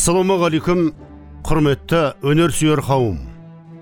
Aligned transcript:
ассалаумағалейкум 0.00 0.78
құрметті 1.44 1.98
өнерсүйер 2.24 2.80
қауым. 2.86 3.18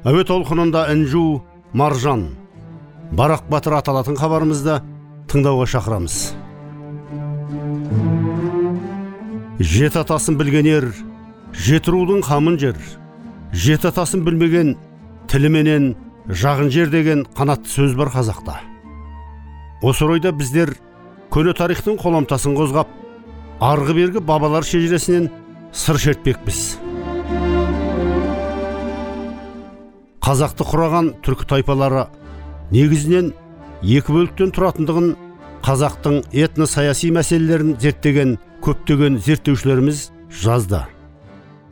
Әуе 0.03 0.25
толқынында 0.27 0.89
інжу 0.91 1.45
маржан. 1.79 2.25
Барақ 3.15 3.45
батыр 3.53 3.77
аталатын 3.79 4.19
хабарымызды 4.19 4.81
тыңдауға 5.31 5.69
шақырамыз. 5.77 6.17
Жеті 9.63 10.03
атасын 10.03 10.41
білген 10.43 10.67
ер 10.67 10.91
жеті 11.55 11.95
рудың 11.95 12.27
қамын 12.27 12.59
жер. 12.59 12.83
Жеті 13.55 13.93
атасын 13.93 14.27
білмеген 14.27 14.75
тіліменен 15.31 15.93
жағын 16.27 16.75
жер 16.75 16.91
деген 16.91 17.29
қанатты 17.39 17.71
сөз 17.71 17.95
бар 17.95 18.11
қазақта. 18.11 18.59
Осы 19.87 20.03
орайда 20.03 20.35
біздер 20.35 20.75
көне 21.31 21.55
тарихтың 21.55 22.03
қоламтасын 22.03 22.59
қозғап 22.59 22.91
арғы 23.63 24.03
бергі 24.03 24.27
бабалар 24.27 24.67
шежіресінен 24.67 25.31
сыр 25.73 25.99
шертпекпіз. 26.01 26.61
Қазақты 30.25 30.67
құраған 30.69 31.11
түркі 31.25 31.47
тайпалары 31.49 32.07
негізінен 32.75 33.33
екі 33.83 34.13
бөліктен 34.13 34.53
тұратындығын 34.57 35.13
қазақтың 35.65 36.21
этно 36.45 36.69
саяси 36.69 37.11
мәселелерін 37.17 37.77
зерттеген 37.81 38.37
көптеген 38.65 39.19
зерттеушілеріміз 39.25 40.09
жазды. 40.43 40.83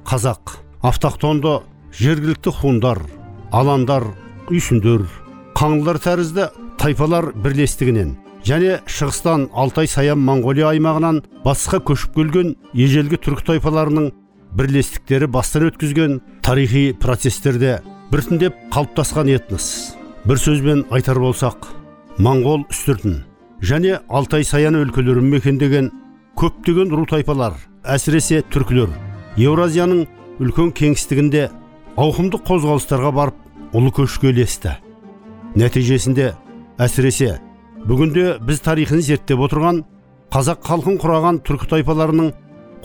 Қазақ 0.09 0.57
автохтонды 0.87 1.59
жергілікті 1.97 2.55
хундар 2.61 3.03
аландар 3.53 4.09
үйсіндер 4.49 5.05
қаңлылар 5.57 6.01
тәрізді 6.05 6.51
тайпалар 6.81 7.33
бірлестігінен 7.35 8.17
және 8.47 8.79
шығыстан 8.87 9.49
алтай 9.63 9.89
саян 9.91 10.23
моңғолия 10.23 10.71
аймағынан 10.75 11.23
батысқа 11.45 11.81
көшіп 11.91 12.15
келген 12.21 12.55
ежелгі 12.75 13.19
түркі 13.25 13.47
тайпаларының 13.51 14.11
бірлестіктері 14.57 15.29
бастан 15.35 15.67
өткізген 15.71 16.21
тарихи 16.47 16.85
процестерде 17.03 17.81
біртіндеп 18.13 18.59
қалыптасқан 18.75 19.33
этнос 19.35 19.69
бір 20.29 20.43
сөзбен 20.43 20.85
айтар 20.95 21.19
болсақ 21.23 21.71
моңғол 22.23 22.69
үстіртін 22.71 23.23
және 23.61 23.99
алтай 24.09 24.45
саян 24.45 24.79
өлкелерін 24.79 25.27
мекендеген 25.33 25.91
көптеген 26.39 26.95
ру 26.95 27.07
тайпалар 27.11 27.59
әсіресе 27.97 28.43
түркілер 28.53 28.93
еуразияның 29.41 30.07
үлкен 30.41 30.73
кеңістігінде 30.77 31.49
ауқымды 31.97 32.41
қозғалыстарға 32.47 33.13
барып 33.17 33.75
ұлы 33.77 33.93
көшке 33.97 34.31
ілесті. 34.33 34.77
Нәтижесінде 35.57 36.35
әсіресе 36.79 37.39
бүгінде 37.87 38.37
біз 38.43 38.61
тарихын 38.67 39.03
зерттеп 39.05 39.43
отырған 39.47 39.85
қазақ 40.35 40.65
халқын 40.67 40.97
құраған 41.03 41.41
түркі 41.47 41.69
тайпаларының 41.71 42.33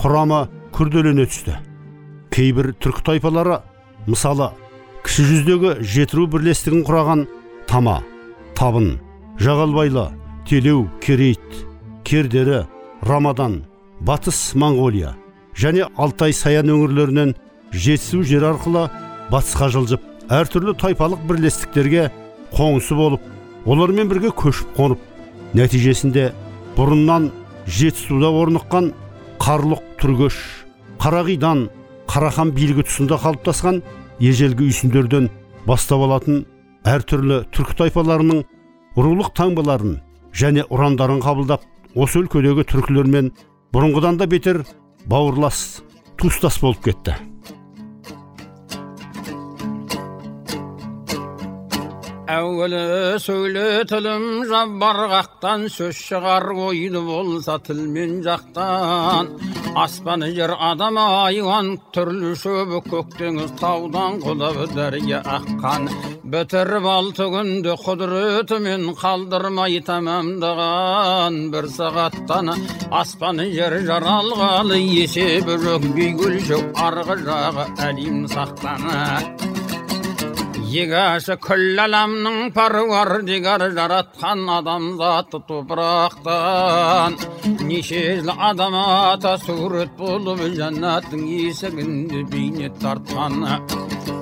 құрамы 0.02 0.42
күрделене 0.75 1.25
түсті. 1.25 1.58
Кейбір 2.31 2.72
түркі 2.81 3.06
тайпалары 3.09 3.58
мысалы 4.06 4.52
кіші 5.06 5.25
жүздегі 5.31 5.74
жетіру 5.81 6.28
бірлестігін 6.36 6.86
құраған 6.86 7.25
тама 7.70 7.98
табын 8.58 8.94
жағалбайлы 9.42 10.06
телеу 10.46 10.86
керейт 11.02 11.42
кердері 12.06 12.64
рамадан 13.09 13.64
батыс 14.06 14.54
моңғолия 14.54 15.16
және 15.58 15.90
алтай 15.98 16.34
саян 16.34 16.70
өңірлерінен 16.74 17.34
жетісу 17.74 18.22
жер 18.28 18.46
арқылы 18.54 18.88
батысқа 19.34 19.72
жылжып 19.74 20.06
әртүрлі 20.30 20.78
тайпалық 20.81 21.25
бірлестіктерге 21.30 22.09
қоңсы 22.54 22.96
болып 22.98 23.25
олармен 23.66 24.10
бірге 24.10 24.32
көшіп 24.34 24.74
қонып 24.78 25.02
нәтижесінде 25.58 26.32
бұрыннан 26.78 27.30
жетісуда 27.68 28.32
орныққан 28.42 28.92
қарлұқ 29.42 29.84
түргеш 30.02 30.38
қарағидан 31.02 31.68
қарахан 32.10 32.54
билігі 32.56 32.86
тұсында 32.88 33.20
қалыптасқан 33.22 33.82
ежелгі 34.20 34.70
үйсіндерден 34.70 35.30
бастап 35.68 36.06
алатын 36.08 36.46
әртүрлі 36.90 37.44
түркі 37.54 37.78
тайпаларының 37.84 38.44
рулық 38.98 39.34
таңбаларын 39.38 40.00
және 40.34 40.66
ұрандарын 40.70 41.22
қабылдап 41.24 41.66
осы 41.96 42.24
өлкедегі 42.24 42.66
түркілермен 42.72 43.34
бұрынғыдан 43.76 44.18
да 44.18 44.28
бетер 44.28 44.64
бауырлас 45.06 45.82
туыстас 46.18 46.60
болып 46.62 46.84
кетті. 46.84 47.31
Әуелі 52.31 52.81
сөйлетілім 53.19 54.24
жаббарғақтан 54.47 55.66
сөз 55.74 55.97
шығар 56.06 56.46
ойды 56.68 57.02
болса 57.03 57.58
тілмен 57.66 58.22
жақтан 58.24 59.31
аспан 59.81 60.24
жер 60.38 60.53
адам 60.69 61.00
айуан 61.02 61.74
түрлі 61.96 62.31
шөбі 62.44 62.80
көк 62.88 63.18
теңіз 63.19 63.52
таудан 63.59 64.22
құлап 64.24 64.62
дәрия 64.78 65.19
аққан 65.38 65.90
бітіріп 66.31 66.88
алты 66.94 67.28
күнде 67.36 67.75
құдіретімен 67.84 68.88
қалдырмай 69.03 69.81
тәмамдаған 69.92 71.40
бір 71.52 71.72
сағаттан 71.75 72.56
аспан 73.03 73.44
жер 73.58 73.80
жаралғалы 73.92 74.80
есебі 74.80 75.59
жоқ 75.68 75.88
бүйгүл 76.00 76.68
арғы 76.88 77.24
жағы 77.28 77.72
әлем 77.90 78.28
сақтаны 78.31 79.50
егаші 80.72 81.36
күллі 81.44 81.82
әлемнің 81.84 82.52
паруардигар 82.56 83.66
жаратқан 83.76 84.46
адамзатты 84.58 85.42
топырақтан. 85.50 87.18
Неше 87.68 88.02
жыл 88.22 88.32
адам 88.38 88.78
ата 88.80 89.36
сурет 89.46 89.92
болып 90.00 90.46
жәннаттың 90.56 91.28
есігінде 91.28 92.24
бейнет 92.31 92.80
тартқан. 92.80 94.21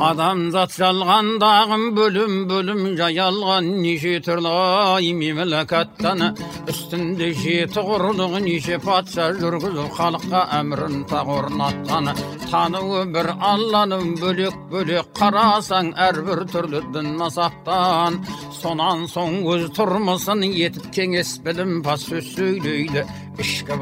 Adamzat 0.00 0.78
yalgan 0.78 1.40
dağım 1.40 1.96
bölüm 1.96 2.50
bölüm 2.50 2.96
yayalgan. 2.96 3.82
Nişi 3.82 4.22
tırlay 4.22 5.14
memlekattan 5.14 6.36
üstünde 6.68 7.34
jeti 7.34 7.80
guruluğun 7.80 8.44
işe 8.44 8.78
patsa 8.78 9.32
jürgüzü 9.32 9.82
halkka 9.96 10.48
emrin 10.58 11.04
tağornattan 11.04 12.06
tanığı 12.50 13.14
bir 13.14 13.26
allanım 13.40 14.20
bölük 14.20 14.54
bölük 14.72 15.14
karasan 15.14 15.92
er 15.96 16.16
bir 16.26 16.46
türlü 16.52 16.94
din 16.94 17.06
masaptan 17.06 18.14
sonan 18.52 19.06
son 19.06 19.44
göz 19.44 19.72
turmasın 19.72 20.42
yetip 20.42 20.92
kenges 20.92 21.44
bilim 21.44 21.82
pas 21.82 22.00
söz 22.00 22.24
söyleydi 22.24 23.06
işke 23.38 23.80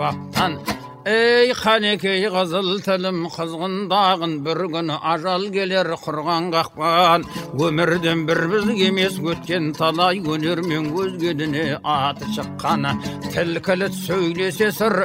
ей 1.06 1.52
қанекей 1.54 2.24
қызыл 2.34 2.80
тілім 2.82 3.28
қызғындағын 3.30 4.32
бір 4.42 4.60
күні 4.72 4.96
ажал 5.06 5.44
келер 5.54 5.92
құрған 6.02 6.48
қақпан 6.50 7.26
өмірден 7.62 8.24
бір 8.26 8.40
бізге 8.50 8.88
емес 8.88 9.20
өткен 9.22 9.68
талай 9.78 10.18
өнермен 10.18 10.88
өзгедіне 10.90 11.78
аты 11.84 12.26
шыққан 12.34 12.88
тіл 13.30 13.60
кіліт 13.62 13.94
сөйлесе 14.00 14.72
сыр 14.74 14.96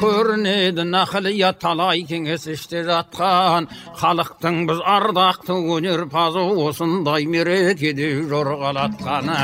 көрінеді 0.00 0.86
нақылия 0.94 1.52
талай 1.60 2.06
кеңес 2.08 2.48
іште 2.54 2.80
жатқан 2.88 3.68
халықтың 4.00 4.62
біз 4.70 4.80
ардақты 4.96 5.58
өнерпазы 5.76 6.46
осындай 6.64 7.28
мерекеде 7.28 8.14
жорғалатқаны 8.32 9.42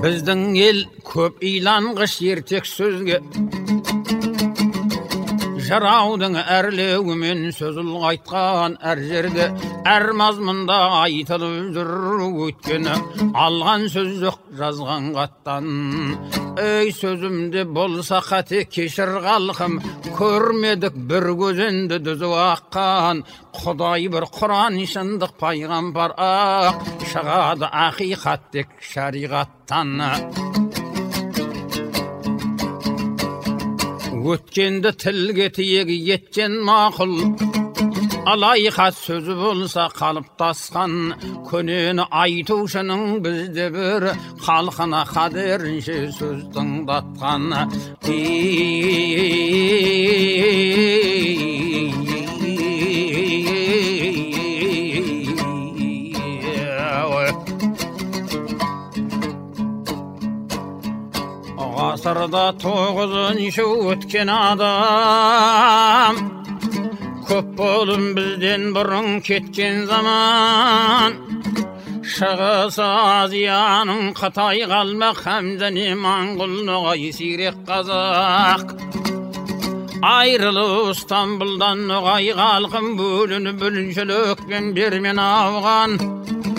біздің 0.00 0.48
ел 0.56 0.80
көп 1.04 1.44
иланғыш 1.44 2.16
ертек 2.32 2.64
сөзге 2.68 3.20
жыраудың 5.64 6.36
әрлеуімен 6.40 7.46
сөз 7.56 7.78
ұлғайтқан 7.80 8.76
әр 8.84 9.00
жерде 9.08 9.46
әр 9.88 10.10
мазмұнда 10.20 10.78
айтылып 11.00 11.70
жүр 11.76 12.24
өйткені 12.26 12.96
алған 13.44 13.86
сөз 13.94 14.10
жоқ 14.20 14.40
жазған 14.60 15.10
хаттан 15.16 15.70
ей 16.60 16.92
сөзімде 16.94 17.64
болса 17.76 18.20
қате 18.24 18.64
кешір 18.68 19.16
халқым 19.24 19.78
көрмедік 20.18 20.98
бір 21.10 21.30
көзенді 21.40 22.00
дүзіп 22.06 22.34
аққан 22.44 23.24
құдай 23.62 24.10
бір 24.12 24.28
құран 24.36 24.78
шындық 24.94 25.34
пайғамбар 25.40 26.18
ақ 26.28 26.84
шығады 27.12 27.72
ақиқат 27.88 28.50
тек 28.52 28.76
шариғаттан 28.92 29.96
өткенді 34.23 34.93
тілге 35.03 35.49
тиек 35.55 35.89
еткен 36.15 36.59
мақұл 36.67 37.13
алайқат 38.29 38.95
сөзі 38.97 39.35
болса 39.39 39.87
қалыптасқан 39.95 40.93
көнені 41.49 42.05
айтушының 42.23 43.19
бізде 43.25 43.69
бір 43.75 44.09
халқына 44.45 45.01
қадерінше 45.13 45.97
сөз 46.19 46.43
тыңдатқан 46.55 47.49
ғасырда 62.04 62.52
тоғызыншы 62.60 63.64
өткен 63.88 64.28
адам 64.28 66.18
көп 67.24 67.46
болым 67.56 68.10
бізден 68.16 68.74
бұрын 68.76 69.22
кеткен 69.24 69.86
заман 69.88 71.16
шығыс 72.14 72.76
азияның 72.84 74.12
қытай 74.18 74.66
қалмақ 74.68 75.22
хамзане 75.24 75.94
моңғол 76.02 76.58
ноғай 76.68 77.08
сирек 77.16 77.56
қазақ 77.70 78.74
айрылып 80.04 80.92
стамбулдан 81.00 81.86
ноғай 81.88 82.36
халқым 82.36 82.98
бөлініп 83.00 83.56
бүліншілікпен 83.64 84.74
бермен 84.76 85.24
ауған 85.24 85.96
пір 85.96 86.53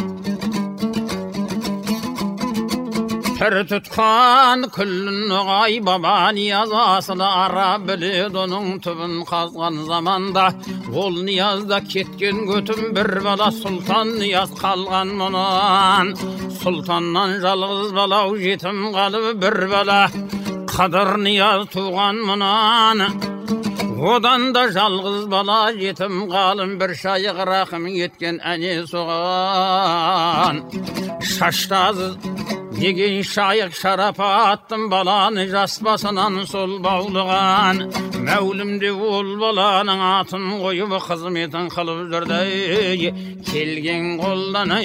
Ter 3.40 3.68
tutkan 3.68 4.70
küllünü 4.70 5.40
gaybaba 5.46 6.30
niyazasını 6.30 7.32
ara 7.32 7.88
bilidunun 7.88 8.80
tübün 8.80 9.26
kazgan 9.26 9.74
zamanda. 9.88 10.54
Ol 10.96 11.24
niyazda 11.24 11.84
ketkin 11.84 12.48
götüm 12.52 12.96
bir 12.96 13.24
bala 13.24 13.52
sultan 13.52 14.20
niyaz 14.20 14.56
kalgan 14.56 15.08
munan 15.08 16.16
Sultandan 16.64 17.40
jalgız 17.40 17.96
bala 17.96 18.30
ujitim 18.30 18.94
kalıp 18.94 19.42
bir 19.42 19.72
bala. 19.72 20.10
Kadir 20.78 21.24
niyaz 21.24 21.66
tuğan 21.66 22.16
munan 22.16 23.00
Odan 24.02 24.56
da 24.56 24.72
jalgız 24.72 25.32
bala 25.32 25.72
yetim 25.72 26.30
qalım 26.30 26.80
bir 26.80 26.96
şayıq 26.96 27.38
rahim 27.48 27.88
yetken 27.88 28.38
ani 28.38 28.88
soğan. 28.88 30.72
Şaştazız 31.40 32.16
деген 32.80 33.22
шайық 33.24 33.74
шарапаттым 33.78 34.90
баланы 34.92 35.48
жас 35.48 35.78
басынан 35.86 36.42
сол 36.50 36.78
баулыған 36.84 37.82
мәулімде 38.28 38.92
ол 38.92 39.32
баланың 39.40 40.04
атын 40.10 40.46
қойып 40.60 40.96
қызметін 41.08 41.72
қылып 41.76 42.02
жүрді 42.12 43.12
келген 43.48 44.16
қолдан 44.20 44.76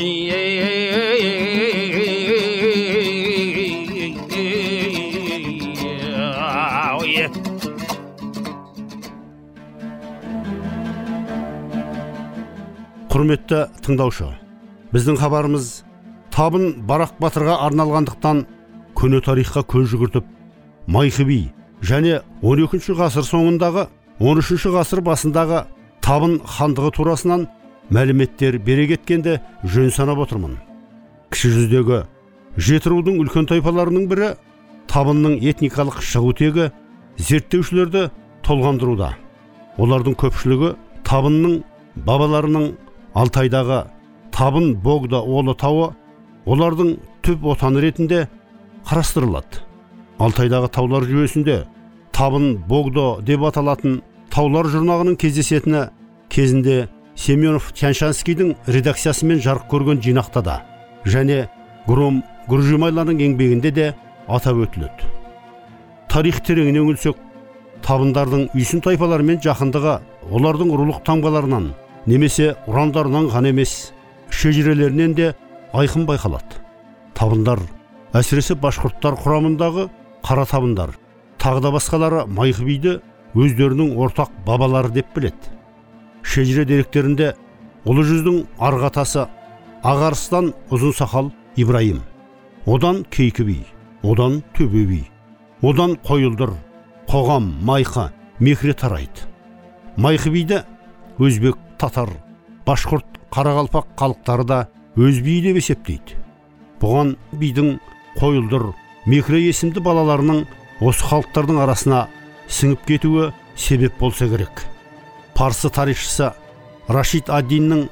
құрметті 13.10 13.64
тыңдаушы 13.82 14.26
біздің 14.94 15.16
хабарымыз 15.18 15.70
табын 16.34 16.66
барақ 16.88 17.16
батырға 17.22 17.56
арналғандықтан 17.66 18.44
көне 18.98 19.20
тарихқа 19.24 19.64
көз 19.72 19.90
жүгіртіп 19.92 20.26
майқы 20.86 21.26
би 21.26 21.40
және 21.82 22.20
12 22.42 22.94
ғасыр 22.98 23.26
соңындағы 23.26 23.86
13 24.20 24.66
ғасыр 24.76 25.02
басындағы 25.04 25.64
табын 26.04 26.38
хандығы 26.44 26.90
турасынан 26.96 27.46
мәліметтер 27.90 28.58
бере 28.58 28.86
кеткенді 28.90 29.38
жөн 29.64 29.90
санап 29.94 30.20
отырмын. 30.26 30.58
Кіші 31.30 31.50
жүздегі 31.56 32.02
жеті 32.56 32.92
рудың 32.92 33.20
үлкен 33.22 33.48
тайпаларының 33.50 34.06
бірі 34.10 34.34
табынның 34.90 35.38
этникалық 35.40 36.00
шығу 36.02 36.34
тегі 36.38 36.70
зерттеушілерді 37.18 38.08
толғандыруда. 38.46 39.14
Олардың 39.80 40.16
көпшілігі 40.20 40.74
табынның 41.06 41.60
бабаларының 42.06 42.72
алтайдағы 43.14 43.84
табын 44.34 44.74
богда 44.84 45.22
олы 45.22 45.54
тауы 45.54 45.90
олардың 46.50 46.94
түп 47.22 47.44
отаны 47.52 47.82
ретінде 47.84 48.24
қарастырылады. 48.88 49.62
Алтайдағы 50.20 50.70
таулар 50.74 51.06
жүйесінде 51.06 51.62
табын 52.12 52.56
богдо 52.68 53.20
деп 53.24 53.44
аталатын 53.46 54.00
таулар 54.34 54.66
жұрнағының 54.72 55.16
кездесетіні 55.20 55.84
кезінде 56.32 56.88
семенов 57.14 57.70
тяньшанскийдің 57.78 58.54
редакциясымен 58.66 59.40
жарық 59.44 59.68
көрген 59.70 60.02
жинақта 60.02 60.42
да 60.42 60.56
және 61.04 61.46
гром 61.86 62.22
гүржімайлардың 62.50 63.22
еңбегінде 63.28 63.70
де 63.70 63.86
атап 64.28 64.58
өтіледі. 64.66 65.06
Тарих 66.10 66.40
тереңіне 66.46 66.82
үңілсек 66.82 67.20
табындардың 67.86 68.48
үйсін 68.56 68.82
тайпаларымен 68.84 69.38
жақындығы 69.44 69.94
олардың 70.34 70.74
рулық 70.80 71.04
тамғаларынан 71.06 71.70
немесе 72.10 72.54
ұрандарынан 72.66 73.30
ғана 73.30 73.54
емес 73.54 73.92
шежірелерінен 74.30 75.14
де 75.14 75.32
айқын 75.76 76.06
байқалады. 76.08 76.60
Табындар 77.14 77.60
әсіресе 78.16 78.56
башқұрттар 78.58 79.16
құрамындағы 79.20 79.88
қара 80.26 80.46
табындар 80.48 80.94
тағы 81.40 81.62
да 81.64 81.72
басқалары 81.74 82.24
майқы 82.28 82.66
биді 82.66 82.96
өздерінің 83.34 83.94
ортақ 84.00 84.32
бабалары 84.46 84.90
деп 84.92 85.12
біледі. 85.14 85.52
Шежіре 86.22 86.64
деректерінде 86.68 87.34
ұлы 87.88 88.04
жүздің 88.08 88.40
арғы 88.60 88.88
атасы 88.90 89.26
ағарыстан 89.86 90.52
ұзын 90.74 90.96
сақал 90.98 91.30
ибраим 91.56 92.02
одан 92.66 93.04
кейкі 93.10 93.46
би 93.48 93.58
одан 94.02 94.42
төбе 94.56 94.84
би 94.86 95.00
одан 95.62 95.96
қойылдыр 96.04 96.52
қоғам 97.08 97.48
майқы 97.64 98.10
мекре 98.38 98.74
тарайды. 98.74 99.28
Майқы 99.96 100.30
биді 100.34 100.62
өзбек 101.18 101.56
татар 101.78 102.10
башқұрт 102.66 103.18
қарақалпақ 103.32 103.96
халықтары 103.96 104.44
да 104.44 104.60
өз 105.00 105.20
биі 105.24 105.40
деп 105.46 105.60
есептейді. 105.60 106.18
Бұған 106.80 107.14
бидің 107.40 107.76
қойылдыр 108.18 108.70
мекре 109.08 109.40
есімді 109.46 109.80
балаларының 109.84 110.42
осы 110.84 111.06
халықтардың 111.08 111.60
арасына 111.64 112.00
сіңіп 112.48 112.84
кетуі 112.88 113.30
себеп 113.56 113.96
болса 114.00 114.28
керек. 114.28 114.64
Парсы 115.34 115.70
тарихшысы 115.72 116.32
рашид 116.88 117.30
аддиннің 117.32 117.86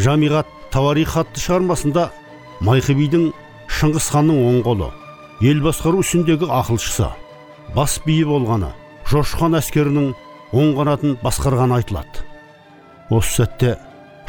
жамиғат 0.00 0.48
тауарих 0.72 1.16
атты 1.20 1.42
шығармасында 1.42 2.08
майқы 2.64 2.96
бидің 2.96 3.28
шыңғыс 3.78 4.08
ханның 4.14 4.40
оң 4.48 4.62
қолы 4.64 4.88
ел 5.44 5.60
басқару 5.64 6.00
ісіндегі 6.04 6.48
ақылшысы 6.48 7.10
бас 7.76 7.98
биі 8.06 8.24
болғаны 8.28 8.72
жошы 9.10 9.36
хан 9.40 9.58
әскерінің 9.58 10.12
оң 10.56 10.72
қанатын 10.78 11.18
басқарғаны 11.24 11.80
айтылады. 11.80 12.24
Осы 13.10 13.42
сәтте 13.42 13.76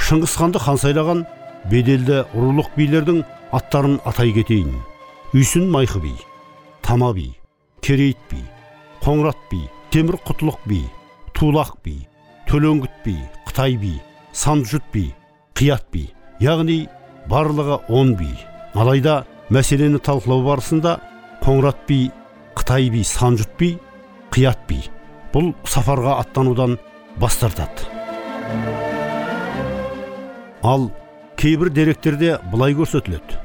шыңғыс 0.02 0.36
ханды 0.40 0.60
хан 0.60 0.80
сайлаған 0.82 1.26
беделді 1.72 2.24
рулық 2.34 2.74
билердің 2.78 3.24
аттарын 3.56 4.00
атай 4.08 4.32
кетейін. 4.36 4.74
Үйсін 5.36 5.70
майқы 5.72 6.02
би 6.04 6.14
тама 6.86 7.12
би 7.14 7.34
керейт 7.84 8.20
би 8.32 8.42
қоңырат 9.04 9.40
би 9.52 9.64
темір 9.92 10.20
құтлық 10.28 10.62
би 10.68 10.84
тулақ 11.38 11.76
би 11.84 11.96
төлеңгіт 12.48 13.02
би 13.06 13.16
қытай 13.48 13.78
би 13.80 13.98
санжұт 14.34 14.86
би 14.94 15.10
қият 15.58 15.88
би 15.92 16.08
яғни 16.40 16.86
барлығы 17.28 17.82
он 17.90 18.16
би. 18.16 18.30
Алайда 18.76 19.26
мәселені 19.50 20.00
талқылау 20.04 20.44
барысында 20.46 20.98
қоңырат 21.44 21.84
би 21.88 22.12
қытай 22.56 22.92
би 22.94 23.04
санжұт 23.04 23.58
би 23.60 23.74
қият 24.32 24.64
би 24.70 24.80
бұл 25.34 25.52
сапарға 25.68 26.20
аттанудан 26.22 26.78
бас 27.20 27.40
тартады. 27.42 27.88
Ал 30.64 30.90
кейбір 31.38 31.70
деректерде 31.70 32.38
былай 32.52 32.74
көрсетіледі. 32.78 33.38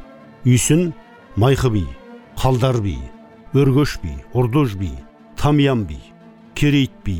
Үйсін 0.48 0.92
майқы 1.36 1.70
би 1.72 1.82
қалдар 2.40 2.80
би 2.82 2.96
өргөш 3.52 3.98
би 4.02 4.14
ұрдыш 4.32 4.76
би 4.80 4.90
тамян 5.36 5.84
би 5.86 5.98
керейт 6.56 6.94
би 7.04 7.16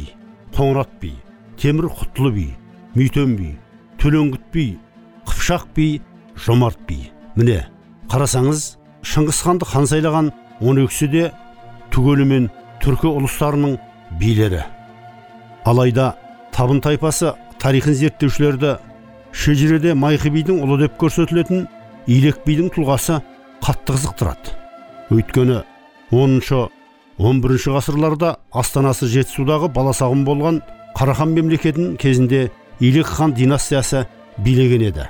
қоңырат 0.57 0.95
би 1.01 1.13
темір 1.61 1.91
құтлы 1.93 2.33
би 2.33 2.47
мүйтен 2.97 3.37
би 3.37 3.53
төлеңгіт 4.01 4.49
би 4.53 4.67
қыпшақ 5.29 5.69
би 5.77 5.89
жомарт 6.47 6.81
би 6.89 6.99
міне 7.37 7.61
қарасаңыз 8.13 8.65
шыңғыс 9.07 9.43
ханды 9.45 9.69
хан 9.69 9.87
сайлаған 9.91 10.33
он 10.61 10.81
екісі 10.83 11.09
де 11.13 11.25
түгелімен 11.93 12.49
түркі 12.83 13.13
ұлыстарының 13.13 13.77
билері. 14.21 14.65
Алайда 15.65 16.15
табын 16.55 16.81
тайпасы 16.83 17.35
тарихын 17.63 17.95
зерттеушілерді 17.95 18.77
шежіреде 19.33 19.95
майқы 19.99 20.31
бидің 20.33 20.63
ұлы 20.65 20.83
деп 20.85 20.99
көрсетілетін 21.01 21.67
илек 22.07 22.43
бидің 22.47 22.71
тұлғасы 22.75 23.21
қатты 23.65 23.97
қызықтырады 23.97 24.57
өйткені 25.13 25.63
оныншы 26.13 26.69
он 27.19 27.41
бірінші 27.43 27.75
ғасырларда 27.77 28.37
астанасы 28.53 29.09
жетісудағы 29.13 29.69
баласағұн 29.73 30.25
болған 30.27 30.61
қарахан 30.97 31.33
мемлекетін 31.37 31.97
кезінде 31.97 32.51
илек 32.81 33.07
хан 33.07 33.35
династиясы 33.35 34.07
билеген 34.39 34.87
еді. 34.89 35.09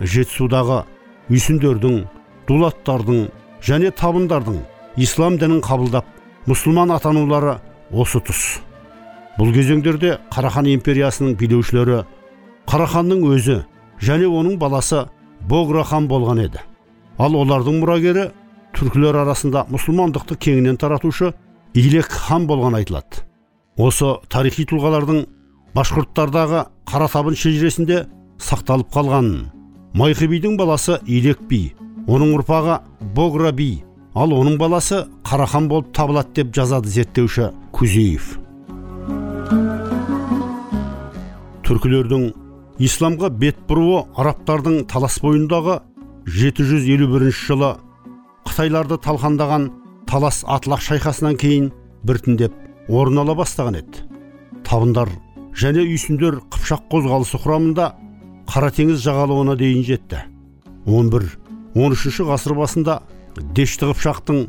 Жетісудағы 0.00 0.84
үйсіндердің 1.30 2.04
дулаттардың 2.48 3.26
және 3.62 3.90
табындардың 3.98 4.62
ислам 4.96 5.36
дінін 5.38 5.60
қабылдап 5.64 6.06
мұсылман 6.48 6.94
атанулары 6.96 7.58
осы 7.90 8.22
тұс. 8.24 8.60
Бұл 9.38 9.52
кезеңдерде 9.54 10.16
қарахан 10.32 10.70
империясының 10.72 11.36
билеушілері 11.38 12.02
қараханның 12.70 13.24
өзі 13.26 13.56
және 13.98 14.28
оның 14.30 14.54
баласы 14.60 15.08
богра 15.50 15.82
хан 15.82 16.06
болған 16.06 16.44
еді. 16.44 16.60
Ал 17.18 17.34
олардың 17.34 17.80
мұрагері 17.82 18.28
түркілер 18.78 19.16
арасында 19.24 19.64
мұсылмандықты 19.72 20.36
кеңінен 20.38 20.78
таратушы 20.78 21.32
илек 21.74 22.06
хан 22.06 22.46
болған 22.46 22.78
айтылады. 22.78 23.24
Осы 23.76 24.12
тарихи 24.30 24.68
тұлғалардың 24.70 25.24
башқұрттардағы 25.74 26.64
қаратабын 26.86 27.38
шежіресінде 27.42 28.04
сақталып 28.38 28.92
қалғанын 28.94 29.50
майқы 29.98 30.28
бидің 30.30 30.54
баласы 30.60 31.00
илек 31.06 31.42
би 31.50 31.72
оның 32.06 32.36
ұрпағы 32.38 32.80
богра 33.16 33.50
би 33.50 33.82
ал 34.14 34.30
оның 34.36 34.60
баласы 34.62 35.08
қарахан 35.26 35.66
болып 35.70 35.90
табылады 35.96 36.38
деп 36.38 36.54
жазады 36.54 36.88
зерттеуші 36.88 37.50
кузеев. 37.74 38.36
Түркілердің 41.66 42.30
исламға 42.80 43.28
бет 43.36 43.58
бұруы 43.68 44.04
арабтардың 44.16 44.84
талас 44.88 45.18
бойындағы 45.20 45.80
751 46.32 47.28
жылы 47.36 47.74
қытайларды 48.48 48.96
талқандаған 49.04 49.66
талас 50.08 50.40
атлақ 50.48 50.80
шайқасынан 50.86 51.36
кейін 51.40 51.66
біртіндеп 52.08 52.54
орын 52.88 53.20
ала 53.20 53.34
бастаған 53.36 53.76
еді. 53.82 54.06
Табындар 54.64 55.10
және 55.60 55.84
үйсіндер 55.84 56.38
қыпшақ 56.52 56.86
қозғалысы 56.92 57.40
құрамында 57.42 57.90
қара 58.48 58.70
теңіз 58.72 59.02
жағалауына 59.04 59.56
дейін 59.60 59.84
жетті. 59.84 60.22
11-13 60.86 62.24
ғасыр 62.30 62.56
басында 62.56 63.00
дешті 63.56 63.90
қыпшақтың 63.90 64.40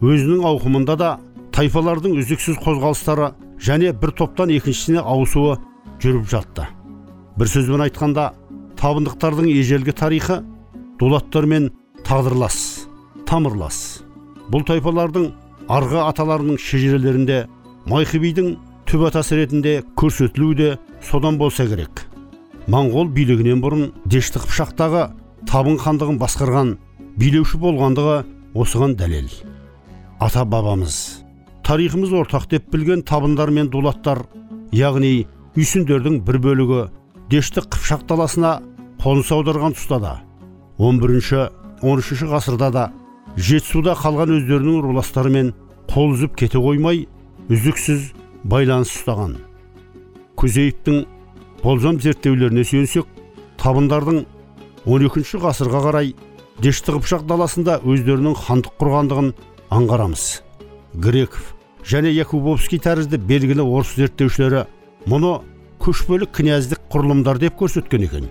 өзінің 0.00 0.46
ауқымында 0.48 0.96
да 1.00 1.10
тайпалардың 1.52 2.16
үздіксіз 2.22 2.56
қозғалыстары 2.64 3.34
және 3.60 3.92
бір 3.92 4.16
топтан 4.16 4.50
екіншісіне 4.56 5.04
ауысуы 5.04 5.58
жүріп 6.00 6.26
жатты. 6.32 6.66
Бір 7.38 7.50
сөзбен 7.50 7.84
айтқанда 7.86 8.30
табындықтардың 8.78 9.48
ежелгі 9.50 9.94
тарихы 9.96 10.40
дулаттармен 11.00 11.70
тағдырлас 12.06 12.58
тамырлас. 13.28 13.78
Бұл 14.52 14.64
тайпалардың 14.68 15.30
арғы 15.72 16.00
аталарының 16.04 16.60
шежірелерінде 16.60 17.44
майқы 17.90 18.20
бидің 18.22 18.54
түп 18.88 19.08
атасы 19.08 19.40
ретінде 19.40 19.80
көрсетілуі 19.98 20.58
де 20.60 20.70
содан 21.02 21.38
болса 21.40 21.66
керек. 21.66 22.04
Моңғол 22.68 23.10
билігінен 23.16 23.60
бұрын 23.64 23.90
дешті 24.04 24.42
қыпшақтағы 24.44 25.08
табын 25.50 25.80
хандығын 25.80 26.20
басқарған 26.20 26.76
билеуші 27.20 27.60
болғандығы 27.60 28.22
осыған 28.54 28.96
дәлел. 29.00 29.28
Ата 30.20 30.44
бабамыз 30.44 31.24
тарихымыз 31.64 32.12
ортақ 32.12 32.48
деп 32.50 32.68
білген 32.72 33.02
табындар 33.08 33.50
мен 33.50 33.70
дулаттар 33.72 34.26
яғни 34.72 35.24
үйсіндердің 35.56 36.20
бір 36.26 36.38
бөлігі 36.44 36.80
дешті 37.34 37.64
қыпшақ 37.66 38.04
даласына 38.06 38.50
қоныс 39.02 39.32
аударған 39.34 39.74
тұста 39.74 39.98
да 39.98 40.12
11-13 40.78 42.28
ғасырда 42.30 42.68
да 42.70 42.84
жетісуда 43.34 43.96
қалған 43.98 44.36
өздерінің 44.36 44.84
руластарымен 44.84 45.48
қол 45.90 46.12
үзіп 46.14 46.36
кете 46.38 46.60
қоймай 46.62 47.08
үздіксіз 47.50 48.12
байланыс 48.46 48.92
ұстаған. 48.94 49.34
Күзеевтің 50.38 51.00
болжам 51.64 51.98
зерттеулеріне 52.04 52.62
сүйенсек 52.68 53.08
табындардың 53.58 54.20
12 54.86 55.40
ғасырға 55.42 55.80
қарай 55.88 56.12
дешті 56.62 56.94
қыпшақ 56.98 57.26
даласында 57.32 57.80
өздерінің 57.82 58.36
хандық 58.44 58.78
құрғандығын 58.78 59.32
аңғарамыз. 59.74 60.28
Греков 60.94 61.50
және 61.82 62.14
якубовский 62.14 62.78
тәрізді 62.78 63.18
белгілі 63.18 63.66
орыс 63.66 63.96
зерттеушілері 63.98 64.68
мұны 65.10 65.34
көшпелі 65.84 66.24
князьдік 66.32 66.80
құрылымдар 66.88 67.36
деп 67.42 67.58
көрсеткен 67.60 68.06
екен. 68.06 68.30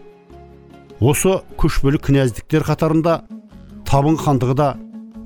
Осы 0.98 1.36
көшпелі 1.62 2.00
князьдіктер 2.02 2.64
қатарында 2.66 3.20
табын 3.86 4.16
хандығы 4.18 4.56
да 4.58 4.70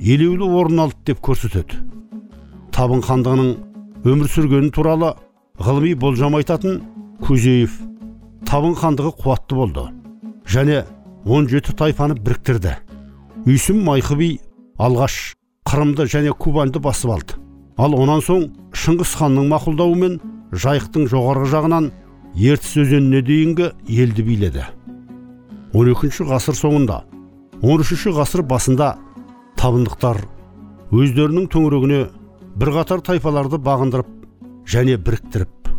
елеулі 0.03 0.49
орын 0.59 0.81
алды 0.83 0.97
деп 1.07 1.21
көрсетеді. 1.23 1.77
Табын 2.75 2.99
хандығының 3.07 3.53
өмір 4.11 4.31
сүргені 4.33 4.73
туралы 4.75 5.13
ғылыми 5.63 5.93
болжам 5.95 6.35
айтатын 6.35 6.81
кузеев 7.23 7.77
табын 8.49 8.75
хандығы 8.75 9.13
қуатты 9.21 9.55
болды 9.55 9.85
және 10.51 10.81
17 11.23 11.77
тайпаны 11.79 12.17
біріктірді. 12.19 12.73
Үйсім 13.47 13.79
майқы 13.87 14.17
би 14.19 14.27
алғаш 14.75 15.37
қырымды 15.63 16.09
және 16.11 16.35
кубаньды 16.35 16.83
басып 16.83 17.15
алды. 17.15 17.39
Ал 17.77 17.95
онан 17.95 18.19
соң 18.19 18.49
шыңғыс 18.75 19.15
ханның 19.21 19.47
мақұлдауымен 19.53 20.19
жайықтың 20.51 21.07
жоғарғы 21.07 21.47
жағынан 21.55 21.89
ертіс 22.37 22.77
өзеніне 22.77 23.21
дейінгі 23.25 23.71
елді 23.89 24.23
биледі. 24.23 24.65
12 25.73 26.27
ғасыр 26.29 26.55
соңында 26.57 27.01
13 27.65 28.13
ғасыр 28.13 28.43
басында 28.45 28.91
табындықтар 29.57 30.19
өздерінің 30.93 31.47
төңірегіне 31.49 32.01
бірқатар 32.61 33.01
тайпаларды 33.09 33.57
бағындырып 33.57 34.11
және 34.69 34.97
біріктіріп 35.01 35.71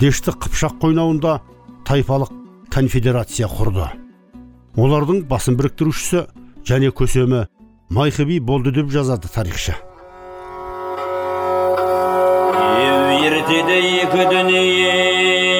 дешті 0.00 0.32
қыпшақ 0.40 0.78
қойнауында 0.80 1.40
тайпалық 1.84 2.32
конфедерация 2.72 3.48
құрды. 3.52 3.90
Олардың 4.76 5.22
басын 5.28 5.56
біріктірушісі 5.60 6.24
және 6.64 6.92
көсемі 6.96 7.44
майқы 7.92 8.24
би 8.24 8.40
болды 8.40 8.72
деп 8.72 8.88
жазады 8.92 9.28
тарихшы. 9.32 9.76
Ертеде 13.26 13.78
екі 14.04 14.26
дүние 14.30 15.55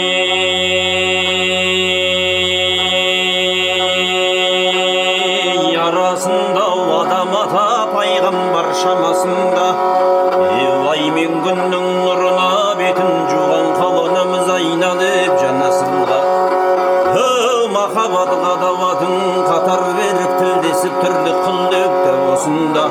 осында 22.46 22.82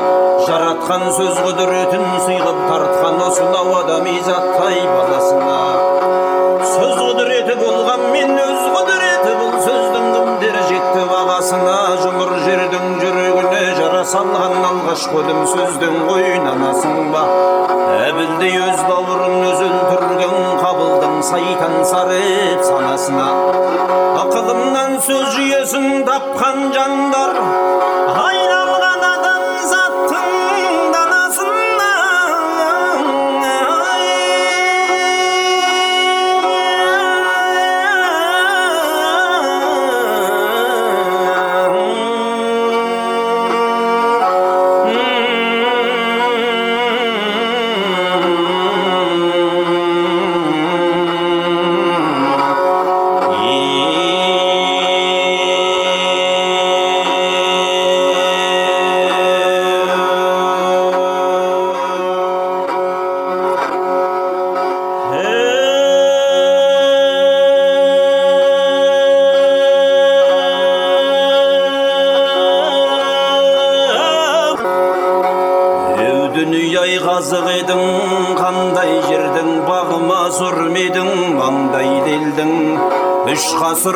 жаратқан 0.45 1.03
сөз 1.15 1.37
құдіретін 1.45 2.03
сыйғып 2.25 2.57
тартқан 2.69 3.21
осынау 3.23 3.69
адами 3.79 4.15
заттай 4.25 4.81
баласына 4.89 5.59
сөз 6.73 6.91
құдіреті 6.99 7.55
болғанмен 7.61 8.33
өз 8.35 8.65
құдіреті 8.75 9.31
бұл 9.39 9.55
сөздің 9.67 10.09
кім 10.17 10.59
жетті 10.71 11.05
бағасына 11.11 11.77
жұмыр 12.03 12.33
жердің 12.43 12.99
жүрегіне 12.99 13.63
жара 13.79 14.03
салған 14.11 14.57
алғашқы 14.73 15.23
сөздің 15.53 15.94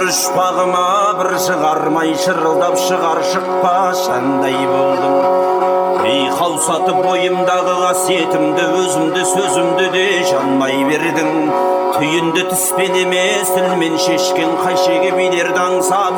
бағыма 0.10 0.86
бір 1.20 1.36
шығармай 1.46 2.16
шырылдап 2.24 2.80
шығар 2.82 3.20
шықпа 3.30 3.74
шандай 4.00 4.56
болдым 4.72 5.20
қаусатып 6.40 7.04
бойымдағы 7.06 7.76
қасиетімді 7.84 8.64
өзімді 8.80 9.26
сөзімді 9.34 9.90
де 9.94 10.06
жанмай 10.32 10.80
бердің 10.88 11.30
түйінді 11.94 12.48
тіспен 12.50 12.98
емес 13.04 13.52
тілмен 13.54 14.00
шешкен 14.02 14.56
қайшеге 14.64 15.12
билерді 15.14 15.62
аңсап 15.62 16.09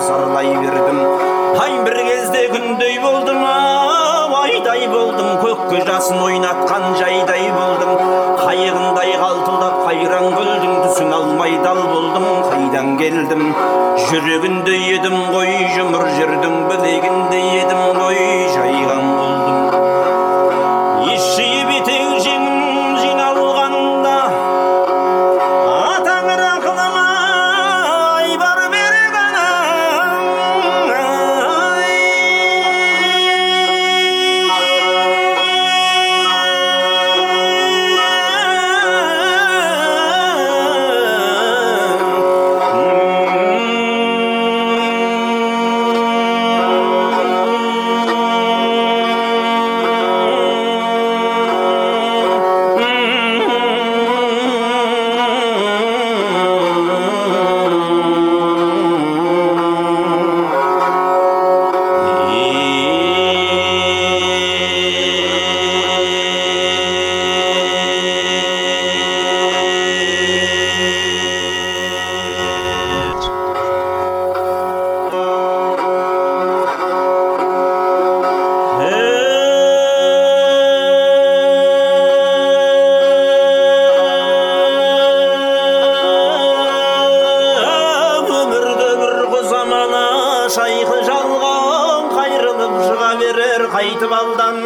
қайтып 93.82 94.12
алдан 94.14 94.58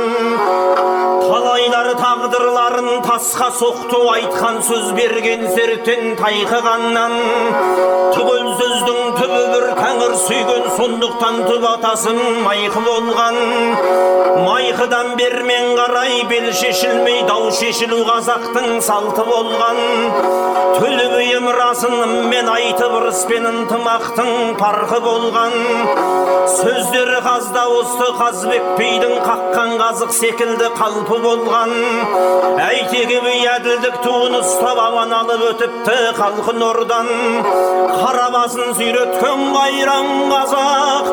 талайлар 1.24 1.88
тағдырларын 2.02 2.90
тасқа 3.06 3.45
соқты 3.60 4.00
айтқан 4.16 4.58
сөз 4.68 4.92
берген 4.98 5.46
серттен 5.56 6.16
тайқығаннан 6.20 7.14
түгел 8.16 8.50
сөздің 8.60 9.00
түбі 9.20 9.42
бір 9.54 9.66
тәңір 9.80 10.16
сүйген 10.26 10.68
сондықтан 10.76 11.42
түп 11.48 11.68
атасын 11.70 12.20
майқы 12.46 12.82
болған. 12.86 13.38
Майқыдан 14.46 15.16
бермен 15.20 15.76
қарай 15.80 16.24
бел 16.30 16.52
шешілмей 16.60 17.22
дау 17.30 17.52
шешілу 17.56 18.02
қазақтың 18.10 18.82
салты 18.84 19.24
болған. 19.30 19.80
Төлі 20.76 21.06
биім 21.14 21.48
расыныммен 21.56 22.50
айтып 22.52 22.98
ырыспен 23.00 23.48
ынтымақтың 23.52 24.32
парқы 24.60 25.00
болған. 25.06 25.56
Сөздері 26.56 27.22
қазда 27.26 27.64
осы 27.78 28.10
қазбек 28.20 28.68
бидің 28.80 29.16
қаққан 29.24 29.78
қазық 29.80 30.12
секілді 30.20 30.72
қалпы 30.80 31.22
болған. 31.24 31.74
Әйтеке 32.68 33.22
би 33.24 33.38
әділдік 33.52 33.98
туын 34.04 34.36
ұстап 34.40 34.80
аман 34.82 35.14
алып 35.16 35.44
өтіпті 35.52 35.96
халқын 36.18 36.64
ордан 36.66 37.10
қара 38.02 38.28
басын 38.34 38.74
сүйреткен 38.80 39.44
қайран 39.56 40.10
қазақ 40.32 41.12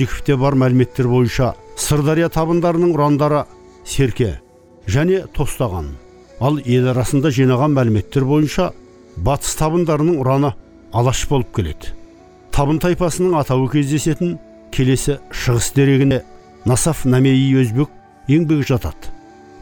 гродиковте 0.00 0.36
бар 0.36 0.54
мәліметтер 0.56 1.08
бойынша 1.08 1.54
сырдария 1.76 2.30
табындарының 2.32 2.94
ұрандары 2.94 3.44
серке 3.84 4.40
және 4.88 5.26
тостаған. 5.36 5.90
Ал 6.40 6.56
ел 6.64 6.88
арасында 6.88 7.28
жинаған 7.28 7.74
мәліметтер 7.76 8.24
бойынша 8.24 8.70
батыс 9.16 9.58
табындарының 9.60 10.16
ұраны 10.22 10.54
алаш 10.92 11.26
болып 11.28 11.52
келеді. 11.54 11.92
Табын 12.50 12.80
тайпасының 12.80 13.36
атауы 13.42 13.68
кездесетін 13.74 14.38
келесі 14.72 15.18
шығыс 15.30 15.72
дерегіне 15.76 16.22
насаф 16.64 17.04
намеи 17.04 17.52
өзбек 17.60 17.92
еңбегі 18.28 18.72
жатады. 18.72 19.12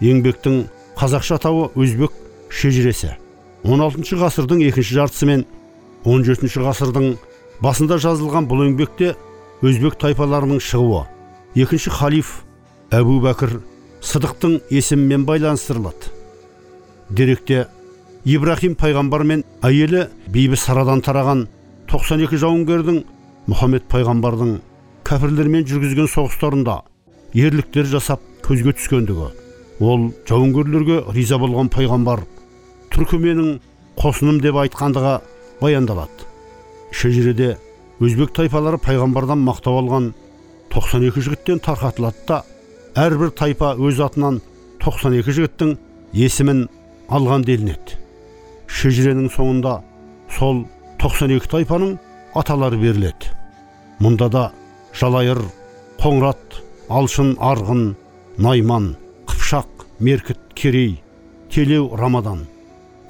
Еңбектің 0.01 0.69
қазақша 0.99 1.41
атауы 1.41 1.73
өзбек 1.75 2.15
шежіресі. 2.51 3.17
16 3.65 4.23
ғасырдың 4.23 4.63
екінші 4.69 5.01
жартысы 5.01 5.27
мен 5.27 5.47
17 6.05 6.63
ғасырдың 6.63 7.17
басында 7.61 7.99
жазылған 7.99 8.47
бұл 8.47 8.69
еңбекте 8.69 9.17
өзбек 9.63 9.99
тайпаларының 9.99 10.61
шығуы. 10.63 11.05
Екінші 11.59 11.91
халиф 11.91 12.33
әбу 12.95 13.19
бәкір 13.25 13.59
сыдықтың 14.05 14.61
есімімен 14.71 15.25
байланыстырылады. 15.27 16.13
Деректе 17.11 17.67
ибрахим 18.25 18.77
пайғамбар 18.79 19.25
мен 19.27 19.45
әйелі 19.65 20.07
бейбі 20.31 20.59
сарадан 20.61 21.03
тараған 21.03 21.47
92 21.91 22.39
жауынгердің 22.45 23.03
мұхаммед 23.49 23.89
пайғамбардың 23.91 24.59
кәпірлермен 25.09 25.67
жүргізген 25.67 26.11
соғыстарында 26.13 26.83
ерліктер 27.35 27.89
жасап 27.89 28.23
көзге 28.45 28.77
түскендігі. 28.79 29.31
Ол 29.81 30.11
жауынгерлерге 30.29 31.03
риза 31.17 31.39
болған 31.41 31.71
пайғамбар 31.73 32.27
түркі 32.93 33.19
менің 33.23 33.59
қосыным 33.99 34.41
деп 34.43 34.59
айтқандығы 34.63 35.19
баяндалады. 35.63 36.29
Шежіреде 36.93 37.57
өзбек 37.99 38.31
тайпалары 38.37 38.79
пайғамбардан 38.79 39.41
мақтау 39.43 39.81
алған 39.81 40.13
92 40.71 41.25
жігіттен 41.27 41.63
тарқатылады 41.65 42.27
да 42.29 42.43
әрбір 42.99 43.33
тайпа 43.35 43.73
өз 43.75 43.99
атынан 44.05 44.41
92 44.85 45.35
жігіттің 45.35 45.75
есімін 46.15 46.69
алған 47.11 47.45
делінеді. 47.49 47.99
Шежіренің 48.69 49.33
соңында 49.35 49.81
сол 50.39 50.65
92 51.03 51.51
тайпаның 51.51 51.97
аталары 52.39 52.79
беріледі. 52.79 53.35
Мұнда 53.99 54.31
да 54.31 54.45
жалайыр 54.95 55.43
қоңырат 55.99 56.61
алшын 56.89 57.35
арғын 57.43 57.95
найман 58.39 58.93
қыпшақ 59.27 59.87
меркіт 59.99 60.41
керей 60.55 61.01
телеу 61.51 61.97
рамадан. 61.97 62.47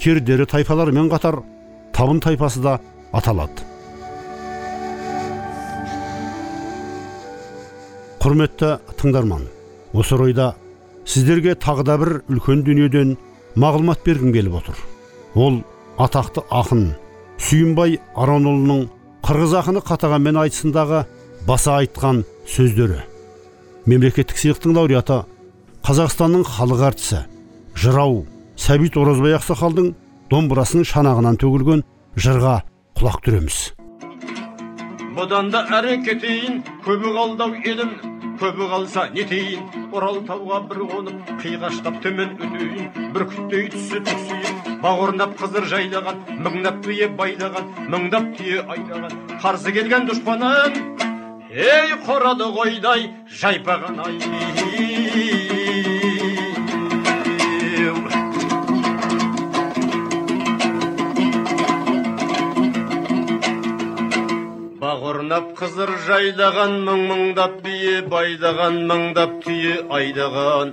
Кердері 0.01 0.47
тайпаларымен 0.47 1.11
қатар 1.13 1.43
табын 1.93 2.23
тайпасы 2.25 2.63
да 2.65 2.79
аталады. 3.13 3.68
Құрметті 8.19 8.71
тыңдарман 8.99 9.45
осы 9.95 10.17
орайда 10.17 10.53
сіздерге 11.09 11.55
тағы 11.55 11.85
да 11.87 11.95
бір 12.01 12.11
үлкен 12.29 12.65
дүниеден 12.67 13.15
мағлұмат 13.59 14.03
бергім 14.05 14.33
келіп 14.35 14.59
отыр. 14.59 14.81
Ол 15.35 15.61
атақты 16.03 16.43
ақын 16.51 16.83
сүйінбай 17.39 17.99
аронұлының 18.19 18.89
қырғыз 19.27 19.55
ақыны 19.63 19.85
қатағанмен 19.87 20.41
айтысындағы 20.43 21.05
баса 21.47 21.79
айтқан 21.79 22.25
сөздері. 22.51 23.01
Мемлекеттік 23.87 24.37
сыйлықтың 24.43 24.75
лауреаты 24.77 25.23
қазақстанның 25.87 26.45
халық 26.59 26.85
әртісі 26.91 27.25
жырау 27.79 28.25
сәбит 28.59 28.99
оразбай 28.99 29.39
ақсақалдың 29.39 29.93
домбырасының 30.33 30.91
шанағынан 30.91 31.39
төгілген 31.41 31.85
жырға 32.19 32.61
құлақ 32.99 33.23
түреміз. 33.25 33.78
Бұдан 35.19 35.49
да 35.51 35.65
әрі 35.75 35.97
кетейін 36.07 36.61
көбі 36.85 37.11
қалдау 37.17 37.57
елім. 37.67 37.91
Көбі 38.39 38.69
қалса 38.71 39.09
нетейін 39.11 39.89
орал 39.91 40.21
тауға 40.29 40.61
бір 40.71 40.85
қонып 40.93 41.33
қиғаштап 41.43 41.99
төмен 42.05 42.37
өтейін 42.39 43.11
бүркіттей 43.17 43.67
түсі 43.75 43.99
түксиіп 44.07 44.71
бауырнап 44.85 45.35
қызыр 45.43 45.67
жайлаған 45.75 46.23
мыңдап 46.47 46.79
түйе 46.87 47.11
байлаған 47.19 47.67
мыңдап 47.91 48.31
түйе 48.39 48.63
айдаған. 48.63 49.19
Қарсы 49.43 49.75
келген 49.75 50.07
дұшпанын 50.07 50.81
ей 51.51 51.99
қорады 52.07 52.53
қойдай 52.55 53.11
жайпаған 53.43 54.05
ай. 54.07 55.58
Бауырнап 64.99 65.51
қызыр 65.59 65.91
жайлаған 66.07 66.73
мың 66.87 67.03
мыңдап 67.09 67.53
бие 67.63 68.01
байлаған 68.13 68.79
мыңдап 68.91 69.37
түйе 69.45 69.75
айдаған. 69.99 70.73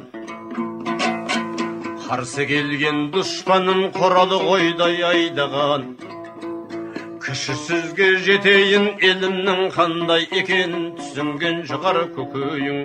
Қарсы 2.06 2.46
келген 2.50 3.04
дұшпанын 3.14 3.92
қоралы 3.98 4.40
қойдай 4.48 4.98
айдаған. 5.12 5.86
Кіші 7.26 7.58
сөзге 7.68 8.10
жетейін 8.26 8.88
елімнің 9.12 9.62
қандай 9.78 10.26
екенін 10.42 10.92
түсінген 10.98 11.62
шығар 11.70 12.02
көкейің. 12.18 12.82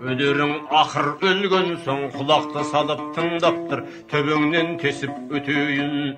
Өлерің 0.00 0.54
ақыр 0.82 1.10
өлген 1.20 1.74
соң 1.84 2.06
құлақты 2.16 2.64
салып 2.72 3.08
тыңдап 3.16 3.64
тұр 3.68 3.84
төбеңнен 4.12 4.78
тесіп 4.80 5.36
өтейін. 5.36 6.16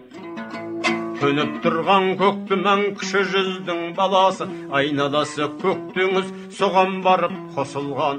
Төніп 1.22 1.60
тұрған 1.62 2.06
көк 2.18 2.38
тұман 2.50 2.80
кіші 2.98 3.20
жүздің 3.30 3.92
баласы 3.94 4.48
айналасы 4.74 5.46
көк 5.60 5.92
теңіз 5.94 6.32
соған 6.56 6.96
барып 7.04 7.36
қосылған. 7.54 8.18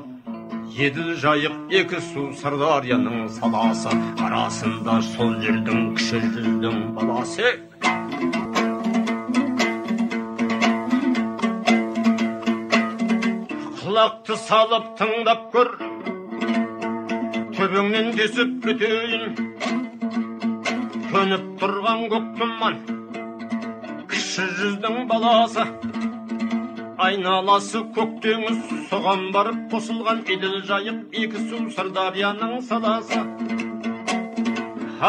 Еділ 0.77 1.09
жайық 1.19 1.73
екі 1.81 1.99
су 2.05 2.29
сырдарияның 2.39 3.27
саласы 3.35 3.91
арасында 4.23 5.01
сол 5.09 5.35
жердің 5.43 5.91
кіші 5.97 6.21
жүздің 6.37 6.79
баласы. 6.95 7.51
Құлақты 13.83 14.39
салып 14.47 14.93
тыңдап 15.01 15.49
көр 15.51 15.75
төбеңнен 17.59 18.13
тесіп 18.15 18.71
өтейін. 18.71 19.43
Төніп 21.13 21.43
тұрған 21.61 21.99
көк 22.09 22.29
тұман 22.39 22.77
кіші 24.09 24.45
жүздің 24.57 25.03
баласы. 25.09 25.65
Айналасы 27.05 27.83
көк 27.93 28.15
теңіз. 28.23 28.63
Соған 28.89 29.27
барып 29.35 29.59
қосылған 29.73 30.23
еділ 30.33 30.55
жайық 30.69 31.13
екі 31.23 31.43
су 31.49 31.59
сырдарияның 31.75 32.55
саласы. 32.69 33.21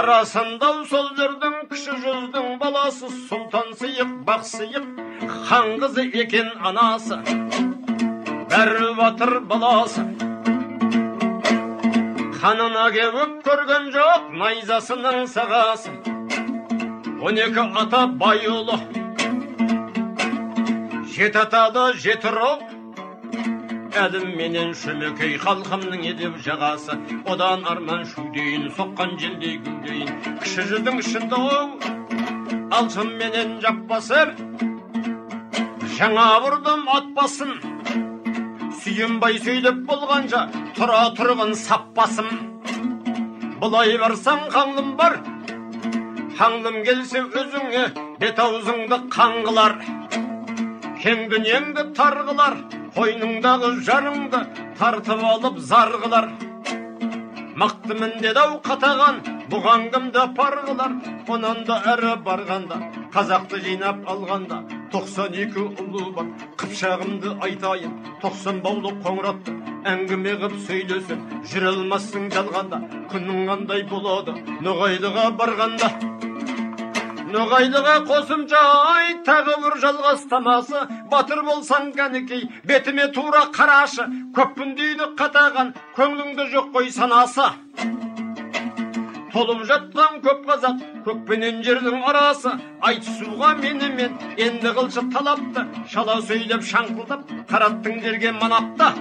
Арасында 0.00 0.70
сол 0.90 1.08
жердің 1.16 1.56
кіші 1.72 1.96
жүздің 2.04 2.58
баласы. 2.60 3.08
Сұлтан 3.30 3.72
сыйық 3.80 4.12
бақ 4.28 4.44
сыйық 4.50 4.90
хан 5.48 5.78
қызы 5.80 6.10
екен 6.24 6.52
анасы. 6.60 7.22
Бәрі 8.52 8.92
батыр 9.00 9.40
баласы. 9.40 10.04
Қанына 12.44 12.88
кеуіп 12.92 13.36
көрген 13.46 13.86
жоқ 13.94 14.24
найзасының 14.36 15.22
сағасы 15.32 15.92
он 17.24 17.40
екі 17.40 17.62
ата 17.82 18.02
бай 18.20 18.44
ұлы 18.50 18.76
жеті 21.14 21.40
атады 21.46 21.86
жеті 22.04 22.34
ру 22.36 22.50
әлім 24.04 24.36
менен 24.36 24.76
шөмекей 24.76 25.38
халқымның 25.40 26.04
едеу 26.10 26.36
жағасы. 26.44 26.98
Одан 27.30 27.64
арман 27.70 28.04
шудейін 28.12 28.68
соққан 28.76 29.16
желдей 29.22 29.56
гүлдейін 29.64 30.10
кіші 30.42 30.68
жүздің 30.72 31.00
оу 31.38 31.68
алшын 32.76 33.14
менен 33.22 33.60
жаппасым 33.64 34.34
жаңа 35.96 36.26
бұрдым 36.44 36.90
ат 36.98 37.14
басын. 37.16 37.73
Сүйінбай 38.84 39.38
сөйлеп 39.40 39.78
болғанша 39.88 40.40
тұра 40.76 41.04
тұрғын 41.16 41.54
саппасым 41.56 42.26
бұлай 43.62 43.94
барсаң 44.02 44.42
қаңлым 44.52 44.90
бар 44.98 45.16
қаңлым 46.36 46.76
келсе 46.84 47.22
өзіңе 47.24 47.84
бет 48.20 48.42
аузыңды 48.44 48.98
қан 49.14 49.38
қылар 49.46 49.78
кең 51.00 51.24
дүниеңді 51.32 51.86
тар 51.96 52.18
қылар 52.28 52.58
қойныңдағы 52.98 53.72
жарыңды 53.88 54.42
тартып 54.78 55.24
алып 55.32 55.58
зар 55.72 55.96
қылар 56.04 56.28
мықтымын 57.64 58.16
деді 58.20 58.44
ау 58.44 58.60
қатаған 58.68 59.24
бұған 59.52 59.90
кімді 59.96 60.28
пар 60.36 60.60
қылар 60.68 61.00
онан 61.32 61.64
да 61.68 61.80
әрі 61.96 62.16
барғанда 62.28 62.82
қазақты 63.16 63.64
жинап 63.64 64.04
алғанда 64.12 64.60
тоқсан 64.94 65.34
екі 65.34 65.64
ұлы 65.82 66.10
бар. 66.14 66.28
Қыпшағымды 66.60 67.34
айтайын 67.42 67.94
тоқсан 68.22 68.60
баулы 68.62 68.92
қоңыратты 69.02 69.54
әңгіме 69.90 70.36
қып 70.42 70.54
сөйлесіп 70.68 71.24
жүре 71.50 71.70
алмассың 71.72 72.28
жалғанда. 72.34 72.78
Күнің 73.10 73.48
қандай 73.50 73.82
болады 73.90 74.36
ноғайлыға 74.62 75.26
барғанда? 75.40 75.90
Ноғайлыға 77.34 77.96
қосымша 78.06 78.60
ай 78.94 79.16
тағы 79.26 79.56
бір 79.64 79.80
жалғастамасы 79.82 80.84
батыр 81.10 81.42
болсаң 81.48 81.90
кәнекей 81.96 82.46
бетіме 82.68 83.08
тура 83.16 83.48
қарашы. 83.56 84.06
Көппін 84.36 84.76
дейді 84.78 85.10
қатаған 85.18 85.74
көңліңде 85.98 86.46
жоқ 86.54 86.70
қой 86.76 86.92
санасы. 86.94 87.50
Толып 89.34 89.64
жатқан 89.66 90.20
көп 90.22 90.44
қазақ 90.46 90.82
көкпенен 91.06 91.56
жердің 91.66 92.04
арасы 92.06 92.52
айтысуға 92.86 93.48
менімен 93.58 94.12
енді 94.46 94.70
қылшы 94.76 95.02
талапты 95.10 95.64
шала 95.90 96.20
сөйлеп 96.28 96.62
шаңқылдап 96.68 97.32
қараттың 97.50 97.98
жерге 98.04 98.30
манапты 98.36 98.92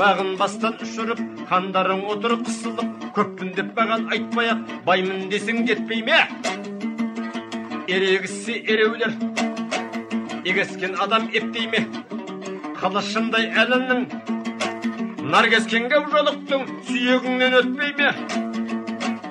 бағын 0.00 0.32
бастан 0.40 0.78
ұшырып 0.86 1.20
қандарың 1.50 2.00
отыр 2.14 2.38
қысылып 2.46 3.10
көппін 3.18 3.52
деп 3.58 3.76
маған 3.76 4.08
айтпай 4.16 4.48
ақ 4.54 4.62
баймын 4.86 5.28
десең 5.34 5.66
жетпей 5.68 6.00
ме 6.06 6.22
ерегіссе 7.92 8.56
ереулер 8.56 9.12
егескен 10.48 10.96
адам 11.06 11.28
ептей 11.36 11.68
ме 11.74 11.84
қылышындай 12.80 13.50
әлінің 13.66 14.06
наркескенге 15.34 16.00
жолықтың 16.14 16.64
сүйегіңнен 16.88 17.58
өтпей 17.60 17.92
ме 18.00 18.08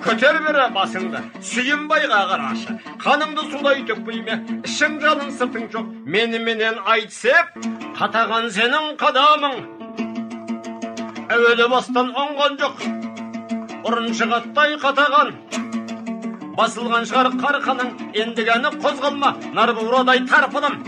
көтер 0.02 0.40
бері 0.46 0.64
басыңды 0.76 1.20
сүйінбайға 1.46 2.22
қарашы 2.32 2.76
қаныңды 3.04 3.44
судай 3.52 3.84
төкпей 3.86 4.22
ме 4.26 4.38
ішің 4.66 4.98
жалын 5.04 5.30
сыртың 5.38 5.68
жоқ 5.74 5.92
меніменен 6.16 6.80
айтысып 6.94 7.68
қатаған 8.00 8.50
сенің 8.56 8.88
қадамың 9.02 9.56
әуелі 11.36 11.70
бастан 11.76 12.12
оңған 12.24 12.58
жоқ 12.64 12.84
ұрыншығаттай 13.92 14.76
қатаған 14.82 15.34
басылған 16.58 17.08
шығар 17.12 17.32
қарқаның 17.46 17.94
ендігені 18.26 18.74
қозғалма 18.82 19.36
нарбурадай 19.58 20.26
тарпыным 20.34 20.82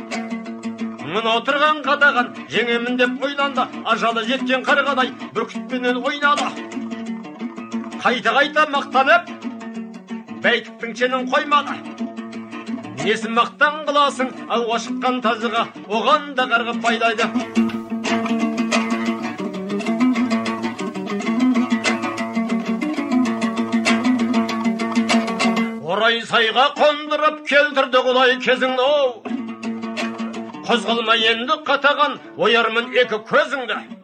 мына 1.14 1.38
отырған 1.38 1.84
қатаған 1.86 2.34
жеңемін 2.50 2.98
деп 2.98 3.26
ойланды 3.26 3.68
ажалы 3.86 4.26
жеткен 4.30 4.66
қарғадай 4.66 5.14
бүркітпенен 5.36 6.02
ойнады 6.02 6.73
қайта 8.04 8.34
қайта 8.36 8.64
мақтанып. 8.68 9.30
Бәйтіктің 10.44 10.92
шенін 11.00 11.30
қоймады. 11.32 11.78
Несін 13.00 13.32
мақтан 13.38 13.86
қыласың 13.88 14.34
ауға 14.52 14.80
шыққан 14.86 15.22
тазыға? 15.24 15.62
Оған 15.88 16.34
да 16.36 16.44
қарғып 16.52 16.82
байлайды. 16.84 17.30
Орай 25.80 26.20
сайға 26.28 26.68
қондырып 26.76 27.42
келтірді 27.48 28.06
құлай 28.10 28.38
кезіңді 28.44 28.84
оу 28.84 29.10
қозғалма 30.68 31.16
енді 31.32 31.62
қатаған 31.72 32.20
оярмын 32.36 32.92
екі 33.00 33.24
көзіңді. 33.32 34.03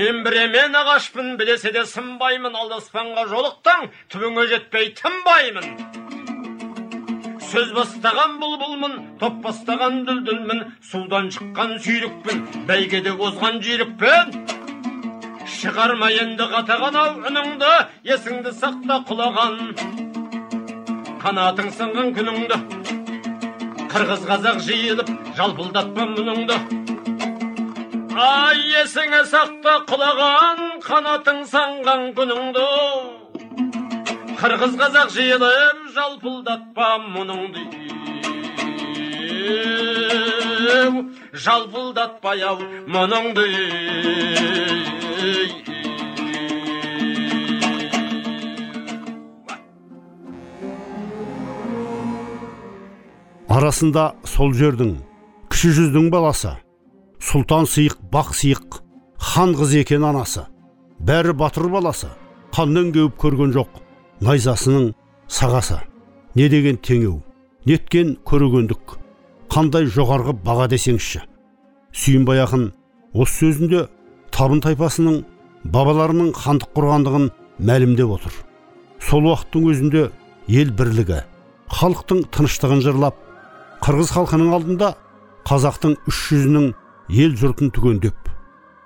Мен 0.00 0.22
біремен 0.24 0.76
ағашпын 0.80 1.34
білесе 1.36 1.70
де 1.74 1.82
сынбаймын 1.84 2.54
алдаспанға 2.56 3.26
жолықтың 3.28 3.82
түбіңе 4.12 4.46
жетпей 4.52 4.86
тынбаймын. 4.96 5.66
Сөз 7.50 7.74
бастаған 7.76 8.38
бұлбұлмын 8.40 8.94
топ 9.20 9.36
бастаған 9.44 10.00
дүлдүлмін 10.08 10.62
судан 10.92 11.28
шыққан 11.36 11.76
сүйрікпін 11.84 12.42
бәйгеде 12.70 13.12
озған 13.12 13.60
жүйрікпін. 13.66 14.34
Шығарма 15.58 16.12
енді 16.24 16.48
қатаған 16.54 17.00
ау 17.02 17.14
үніңді 17.28 17.72
есіңді 18.14 18.56
сақта 18.56 19.02
құлаған. 19.10 19.62
Қанатың 21.20 21.72
сынған 21.76 22.14
күніңді 22.16 22.62
қырғыз 23.92 24.28
қазақ 24.32 24.62
жиылып 24.64 25.16
жалпылдатпа 25.36 26.12
мұныңды. 26.14 26.79
Есіңе 28.20 29.22
сақта 29.30 29.74
құлаған 29.88 30.80
қанатың 30.84 31.40
саңған 31.50 32.02
күніңді. 32.16 32.66
Қырғыз 34.40 34.74
қазақ 34.80 35.08
жиылып 35.14 35.82
жалпылдатпа 35.96 36.88
мұныңды. 37.16 37.64
Жалпылдатпай 41.44 42.42
ау 42.44 42.58
мұныңды. 42.96 43.46
Арасында 53.50 54.10
сол 54.24 54.52
жердің 54.54 54.98
кіші 55.50 55.72
жүздің 55.76 56.10
баласы. 56.14 56.54
Сұлтан 57.20 57.68
сыйық 57.68 58.00
бақ 58.12 58.32
сыйық 58.36 58.80
хан 59.20 59.54
қызы 59.54 59.82
екен 59.84 60.04
анасы. 60.04 60.46
Бәрі 61.00 61.34
батыр 61.36 61.68
баласы 61.72 62.08
қаннан 62.54 62.90
кеуіп 62.92 63.16
көрген 63.20 63.52
жоқ 63.54 63.80
найзасының 64.24 64.92
сағасы. 65.28 65.78
Не 66.34 66.48
деген 66.48 66.76
теңеу 66.76 67.20
неткен 67.66 68.16
көрегендік. 68.24 68.96
Қандай 69.50 69.88
жоғарғы 69.90 70.36
баға 70.44 70.68
десеңізші. 70.70 71.24
Сүйінбай 71.92 72.40
ақын 72.44 72.70
осы 73.14 73.50
сөзінде 73.50 73.86
табын 74.30 74.62
тайпасының 74.64 75.24
бабаларының 75.64 76.32
хандық 76.38 76.70
құрғандығын 76.76 77.26
мәлімдеп 77.58 78.14
отыр. 78.16 78.32
Сол 79.00 79.26
уақыттың 79.26 79.66
өзінде 79.72 80.06
ел 80.48 80.70
бірлігі 80.76 81.24
халықтың 81.70 82.24
тыныштығын 82.34 82.80
жырлап 82.84 83.18
қырғыз 83.84 84.12
халқының 84.14 84.54
алдында 84.56 84.94
қазақтың 85.48 85.96
үш 86.10 86.22
жүзінің 86.30 86.70
ел 87.10 87.36
жұртын 87.38 87.72
түгендеп 87.74 88.30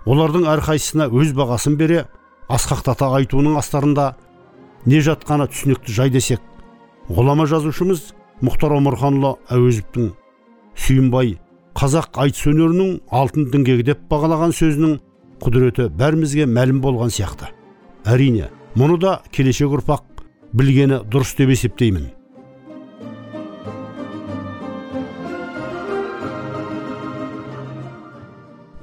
олардың 0.08 0.48
әрқайсысына 0.54 1.08
өз 1.12 1.32
бағасын 1.37 1.78
бере 1.80 2.04
асқақтата 2.52 3.10
айтуының 3.20 3.58
астарында 3.60 4.14
не 4.87 5.00
жатқаны 5.04 5.48
түсінікті 5.52 5.96
жай 5.96 6.12
десек 6.12 6.40
ғұлама 7.08 7.46
жазушымыз 7.50 8.12
мұхтар 8.44 8.76
омарханұлы 8.78 9.34
әуезовтің 9.52 10.12
сүйінбай 10.84 11.37
қазақ 11.78 12.20
айтыс 12.24 12.46
өнерінің 12.50 12.96
алтын 13.20 13.48
діңгегі 13.52 13.87
деп 13.90 14.04
бағалаған 14.10 14.54
сөзінің 14.56 14.98
құдіреті 15.44 15.88
бәрімізге 15.98 16.46
мәлім 16.48 16.80
болған 16.84 17.10
сияқты. 17.12 17.50
Әрине 18.06 18.50
мұны 18.78 18.98
да 19.02 19.18
келешек 19.34 19.72
ұрпақ 19.74 20.04
білгені 20.54 21.02
дұрыс 21.10 21.34
деп 21.38 21.50
есептеймін. 21.54 22.10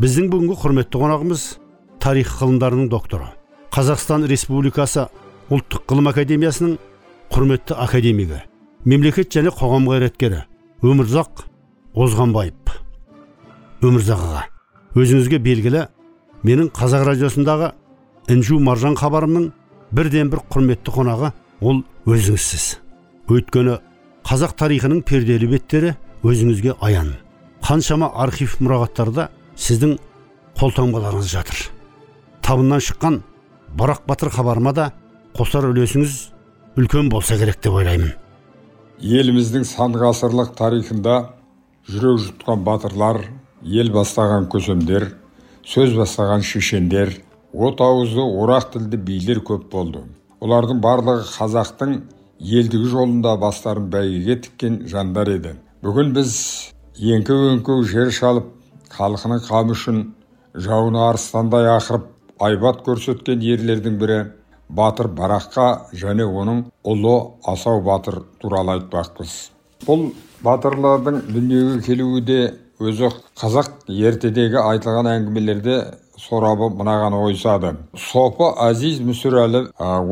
Біздің 0.01 0.31
бүгінгі 0.31 0.55
құрметті 0.57 0.97
қонағымыз 0.97 1.41
тарих 2.01 2.29
ғылымдарының 2.39 2.87
докторы 2.89 3.27
қазақстан 3.75 4.23
республикасы 4.25 5.03
ұлттық 5.53 5.83
ғылым 5.91 6.07
академиясының 6.09 6.71
құрметті 7.29 7.75
академигі 7.83 8.39
мемлекет 8.89 9.29
және 9.35 9.51
қоғам 9.53 9.85
қайраткері 9.91 10.39
өмірзақ 10.81 11.43
озғанбаев. 11.93 12.79
Өмірзақ 13.85 14.23
аға 14.25 14.41
өзіңізге 14.97 15.37
белгілі 15.45 15.83
менің 16.49 16.71
қазақ 16.73 17.05
радиосындағы 17.11 17.69
інжу 18.33 18.57
маржан 18.57 18.97
хабарымның 18.97 19.51
бірден 19.93 20.31
бір 20.33 20.41
құрметті 20.49 20.95
қонағы 20.95 21.29
ол 21.61 21.83
өзіңізсіз. 22.09 22.65
Өйткені 23.29 23.77
қазақ 24.25 24.57
тарихының 24.57 25.05
перделі 25.05 25.51
беттері 25.51 25.93
өзіңізге 26.25 26.79
аян. 26.81 27.13
Қаншама 27.61 28.09
архив 28.17 28.57
мұрағаттарда 28.61 29.29
сіздің 29.61 29.97
қолтаңбаларыңыз 30.57 31.29
жатыр. 31.31 31.57
Табыннан 32.41 32.81
шыққан 32.81 33.21
барақ 33.77 34.05
батыр 34.07 34.31
хабарыма 34.33 34.73
да 34.73 34.91
қосар 35.37 35.67
үлесіңіз 35.69 36.15
үлкен 36.81 37.09
болса 37.13 37.37
керек 37.37 37.61
деп 37.61 37.77
ойлаймын. 37.77 38.13
Еліміздің 39.01 39.65
сан 39.65 39.93
ғасырлық 39.97 40.55
тарихында 40.57 41.17
жүрек 41.89 42.23
жұтқан 42.25 42.63
батырлар 42.65 43.21
ел 43.61 43.91
бастаған 43.93 44.47
көсемдер 44.51 45.11
сөз 45.65 45.93
бастаған 45.97 46.41
шешендер 46.45 47.13
от 47.53 47.81
ауызды 47.81 48.21
орақ 48.21 48.71
тілді 48.73 48.97
билер 48.97 49.41
көп 49.45 49.69
болды. 49.71 50.01
Олардың 50.41 50.81
барлығы 50.81 51.27
қазақтың 51.35 51.99
елдігі 52.41 52.89
жолында 52.89 53.35
бастарын 53.37 53.89
бәйгеге 53.93 54.39
тіккен 54.47 54.79
жандар 54.89 55.29
еді. 55.29 55.53
Бүгін 55.85 56.15
біз 56.15 56.33
еңкі 56.97 57.37
өңкеу 57.51 57.85
жер 57.85 58.09
шалып 58.15 58.49
халқының 58.97 59.43
қамы 59.47 59.75
үшін 59.77 60.01
жауына 60.65 61.07
арыстандай 61.09 61.69
ақырып 61.75 62.09
айбат 62.47 62.81
көрсеткен 62.87 63.43
ерлердің 63.53 63.97
бірі 64.01 64.19
батыр 64.69 65.09
бараққа 65.19 65.67
және 66.03 66.25
оның 66.25 66.65
ұлы 66.87 67.15
асау 67.53 67.81
батыр 67.85 68.21
туралы 68.41 68.77
айтпақпыз. 68.77 69.35
Бұл 69.87 70.11
батырлардың 70.45 71.21
дүниеге 71.29 71.81
келуі 71.85 72.21
де 72.25 72.39
өзі 72.81 73.11
қазақ 73.37 73.89
ертедегі 73.91 74.61
айтылған 74.61 75.09
әңгімелерде 75.11 75.77
сорабы 76.21 76.69
мынаған 76.77 77.15
ойысады. 77.17 77.75
Сопы 77.97 78.51
әзиз 78.67 79.01
мүсірәлі 79.05 79.67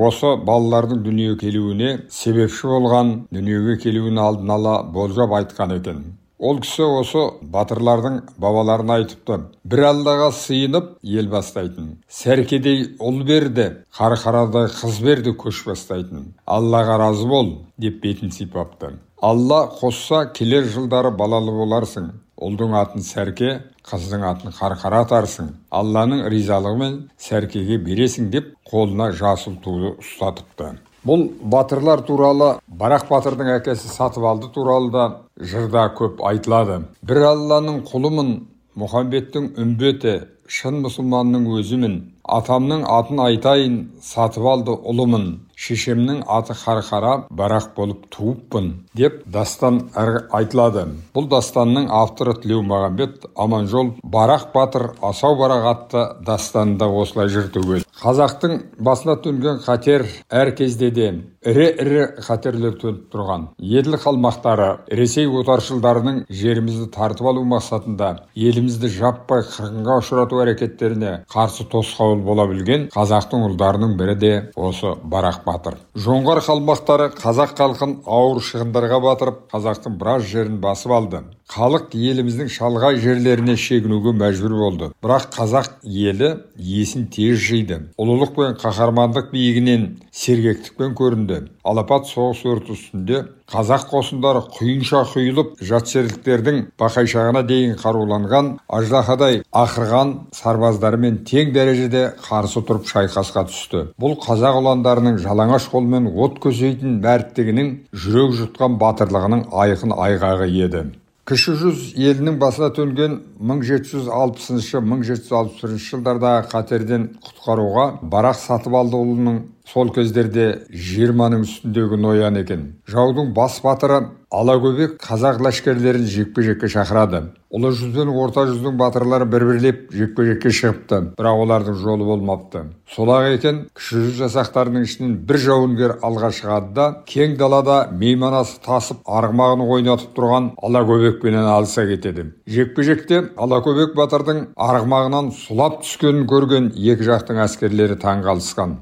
осы 0.09 0.35
балалардың 0.45 1.03
дүниеге 1.05 1.39
келуіне 1.43 1.91
себепші 2.13 2.69
болған 2.73 3.13
дүниеге 3.33 3.77
келуін 3.83 4.21
алдын 4.21 4.55
ала 4.57 4.79
болжап 4.83 5.35
айтқан 5.39 5.75
екен. 5.77 6.03
Ол 6.39 6.62
кісі 6.63 6.86
осы 7.02 7.21
батырлардың 7.54 8.21
бабаларына 8.39 8.99
айтыпты 9.02 9.38
бір 9.71 9.82
аллаға 9.89 10.30
сыйынып 10.38 10.93
ел 11.04 11.28
бастайтын 11.34 11.89
сәркедей 12.19 12.86
ұл 13.04 13.19
берді 13.28 13.67
қарқарадай 13.99 14.69
қыз 14.78 15.02
берді 15.04 15.36
көш 15.43 15.65
бастайтын 15.67 16.32
аллаға 16.47 16.97
разы 17.04 17.28
бол 17.28 17.52
деп 17.78 17.99
бетін 18.04 18.32
сипапты. 18.32 18.95
Алла 19.21 19.65
қосса 19.67 20.30
келер 20.32 20.63
жылдары 20.63 21.12
балалы 21.12 21.52
боларсың 21.52 22.13
ұлдың 22.39 22.75
атын 22.80 23.04
сәрке 23.04 23.49
қыздың 23.89 24.23
атын 24.23 24.56
қарқара 24.56 25.04
атарсың 25.04 25.49
алланың 25.75 26.23
ризалығымен 26.32 26.99
сәркеге 27.19 27.82
бересің 27.84 28.30
деп 28.32 28.54
қолына 28.71 29.12
жасыл 29.12 29.60
туды 29.60 29.97
ұстатыпты. 29.99 30.78
Бұл 31.07 31.25
батырлар 31.53 32.01
туралы 32.07 32.49
барақ 32.67 33.07
батырдың 33.09 33.53
әкесі 33.55 33.91
сатыбалды 33.91 34.49
туралы 34.55 34.91
да 34.91 35.05
жырда 35.39 35.88
көп 35.97 36.23
айтылады. 36.27 36.81
Бір 37.01 37.23
алланың 37.31 37.83
құлымын 37.88 38.33
мұхамбеттің 38.79 39.53
үмбеті 39.59 40.15
шын 40.49 40.79
мұсылманның 40.83 41.45
өзімін 41.59 41.99
атамның 42.38 42.85
атын 42.89 43.21
айтайын 43.25 43.77
сатып 44.05 44.45
алды 44.49 44.73
ұлымын 44.91 45.27
шешемнің 45.59 46.21
аты 46.31 46.55
қарқара 46.55 47.13
барақ 47.41 47.73
болып 47.75 48.05
туыппын 48.13 48.69
деп 48.95 49.21
дастан 49.27 49.81
айтылады. 49.95 50.85
Бұл 51.15 51.27
дастанның 51.31 51.89
авторы 51.91 52.38
тілеумағамбет 52.39 53.27
аманжол 53.35 53.93
барақ 54.03 54.49
батыр 54.53 54.89
асау 55.01 55.35
барақ 55.41 55.67
атты 55.73 56.05
дастанында 56.25 56.88
осылай 57.01 57.27
жыр 57.33 57.51
қазақтың 57.99 58.53
басына 58.79 59.17
төнген 59.19 59.59
қатер 59.65 60.05
әр 60.31 60.53
кезде 60.55 60.89
де 60.95 61.09
ірі 61.43 61.65
ірі 61.83 62.05
қатерлер 62.23 62.77
төніп 62.79 63.09
тұрған. 63.12 63.49
Еділ 63.59 63.97
қалмақтары 63.99 64.69
ресей 64.95 65.27
отаршылдарының 65.27 66.21
жерімізді 66.29 66.88
тартып 66.95 67.27
алу 67.33 67.43
мақсатында 67.51 68.13
елімізді 68.35 68.91
жаппай 68.95 69.43
қырғынға 69.49 69.99
ұшырату 69.99 70.38
әрекеттеріне 70.43 71.13
қарсы 71.32 71.65
тосқауыл 71.71 72.23
бола 72.25 72.45
білген 72.49 72.88
қазақтың 72.93 73.45
ұлдарының 73.49 73.97
бірі 73.99 74.15
де 74.19 74.34
осы 74.56 74.93
барақ 75.15 75.43
батыр 75.47 75.80
жоңғар 76.06 76.43
қалмақтары 76.45 77.12
қазақ 77.17 77.58
халқын 77.60 77.99
ауыр 78.06 78.43
шығындарға 78.52 79.02
батырып 79.08 79.43
қазақтың 79.54 79.99
біраз 79.99 80.28
жерін 80.32 80.62
басып 80.63 80.95
алды 80.95 81.23
халық 81.49 81.95
еліміздің 81.97 82.49
шалғай 82.53 82.99
жерлеріне 83.01 83.55
шегінуге 83.57 84.13
мәжбүр 84.13 84.53
болды. 84.53 84.89
Бірақ 85.01 85.31
қазақ 85.33 85.79
елі 85.81 86.29
есін 86.62 87.07
тез 87.09 87.41
жиды. 87.41 87.79
Ұлылық 87.97 88.35
пен 88.35 88.53
қаһармандық 88.62 89.31
биігінен 89.33 89.88
сергектікпен 90.13 90.93
көрінді. 90.99 91.39
Алапат 91.65 92.05
соғыс 92.05 92.43
өрті 92.45 92.75
үстінде 92.75 93.23
қазақ 93.49 93.88
қосындары 93.89 94.43
құйынша 94.59 95.01
құйылып 95.09 95.57
жатшерліктердің 95.65 96.62
бақайшағына 96.77 97.41
дейін 97.49 97.75
қаруланған 97.81 98.53
аждахадай 98.69 99.41
ақырған 99.49 100.13
сарбаздарымен 100.38 101.23
тең 101.25 101.53
дәрежеде 101.57 102.05
қарсы 102.29 102.62
тұрып 102.62 102.85
шайқасқа 102.93 103.47
түсті. 103.49 103.85
Бұл 103.97 104.19
қазақ 104.21 104.62
ұландарының 104.62 105.17
жалаңаш 105.25 105.69
қолмен 105.73 106.13
от 106.13 106.38
көсейтін 106.45 107.01
мәрттігінің 107.01 107.75
жүрек 108.05 108.38
жұтқан 108.43 108.77
батырлығының 108.81 109.47
айқын 109.65 109.97
айғағы 109.97 110.53
еді. 110.53 110.89
Кіші 111.29 111.53
жүз 111.59 111.81
елінің 111.93 112.39
басына 112.41 112.71
төнген 112.73 113.19
1760-1761 113.51 115.75
жылдардағы 115.83 116.47
қатерден 116.49 117.03
құтқаруға 117.21 117.83
барақ 118.15 118.39
сатыбалдыұлының 118.41 119.37
сол 119.69 119.91
кездерде 119.93 120.45
жиырманың 120.73 121.43
үстіндегі 121.45 121.99
ноян 122.01 122.39
екен. 122.39 122.63
Жаудың 122.89 123.34
бас 123.38 123.60
батыры 123.62 123.99
алакөбек 124.34 124.95
қазақ 125.01 125.41
ләшкерлерін 125.45 126.08
жекпе 126.10 126.43
жекке 126.45 126.69
шақырады. 126.69 127.21
Ұлы 127.53 127.71
жүз 127.77 127.93
бен 127.95 128.10
орта 128.13 128.45
жүздің 128.49 128.77
батырлары 128.77 129.25
бір 129.29 129.45
бірлеп 129.49 129.93
жекпе 129.93 130.25
жекке 130.27 130.51
шығыпты 130.53 130.99
бірақ 131.17 131.43
олардың 131.43 131.77
жолы 131.82 132.05
болмапты. 132.05 132.63
Сол 132.89 133.10
ақ 133.13 133.29
екен 133.36 133.62
кіші 133.77 134.03
жүз 134.05 134.19
жасақтарының 134.23 134.86
ішінен 134.86 135.15
бір 135.29 135.41
жауынгер 135.45 135.95
алға 136.05 136.29
шығады 136.39 136.73
да 136.77 136.89
кең 137.10 137.38
далада 137.41 137.79
мейманасы 137.93 138.60
тасып 138.65 139.01
арғымағын 139.05 139.65
ойнатып 139.65 140.13
тұрған 140.17 140.51
алакөбекпенен 140.62 141.49
алыса 141.49 141.88
кетеді. 141.89 142.29
Жекпе 142.45 142.86
жекте 142.86 143.23
алакөбек 143.38 143.97
батырдың 143.97 144.45
арғымағынан 144.69 145.34
сұлап 145.45 145.82
түскенін 145.86 146.29
көрген 146.29 146.69
екі 146.77 147.10
жақтың 147.10 147.41
әскерлері 147.47 147.97
таң 148.01 148.25
қалысқан 148.29 148.77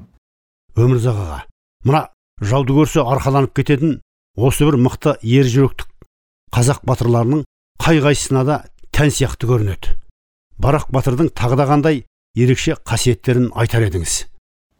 өмірзақ 0.84 1.20
аға 1.24 1.38
мына 1.88 2.02
жауды 2.40 2.74
көрсе 2.76 3.02
арқаланып 3.02 3.54
кететін 3.58 3.98
осы 4.36 4.66
бір 4.68 4.78
мықты 4.86 5.16
ер 5.26 5.48
жүректік 5.50 5.88
қазақ 6.54 6.84
батырларының 6.88 7.44
қай 7.82 8.00
қайсысына 8.04 8.44
да 8.46 8.56
тән 8.94 9.10
сияқты 9.14 9.48
көрінеді. 9.50 9.94
Барақ 10.58 10.88
батырдың 10.94 11.30
тағы 11.34 11.58
да 11.60 11.66
қандай 11.70 12.02
ерекше 12.34 12.76
қасиеттерін 12.86 13.50
айтар 13.54 13.86
едіңіз. 13.88 14.24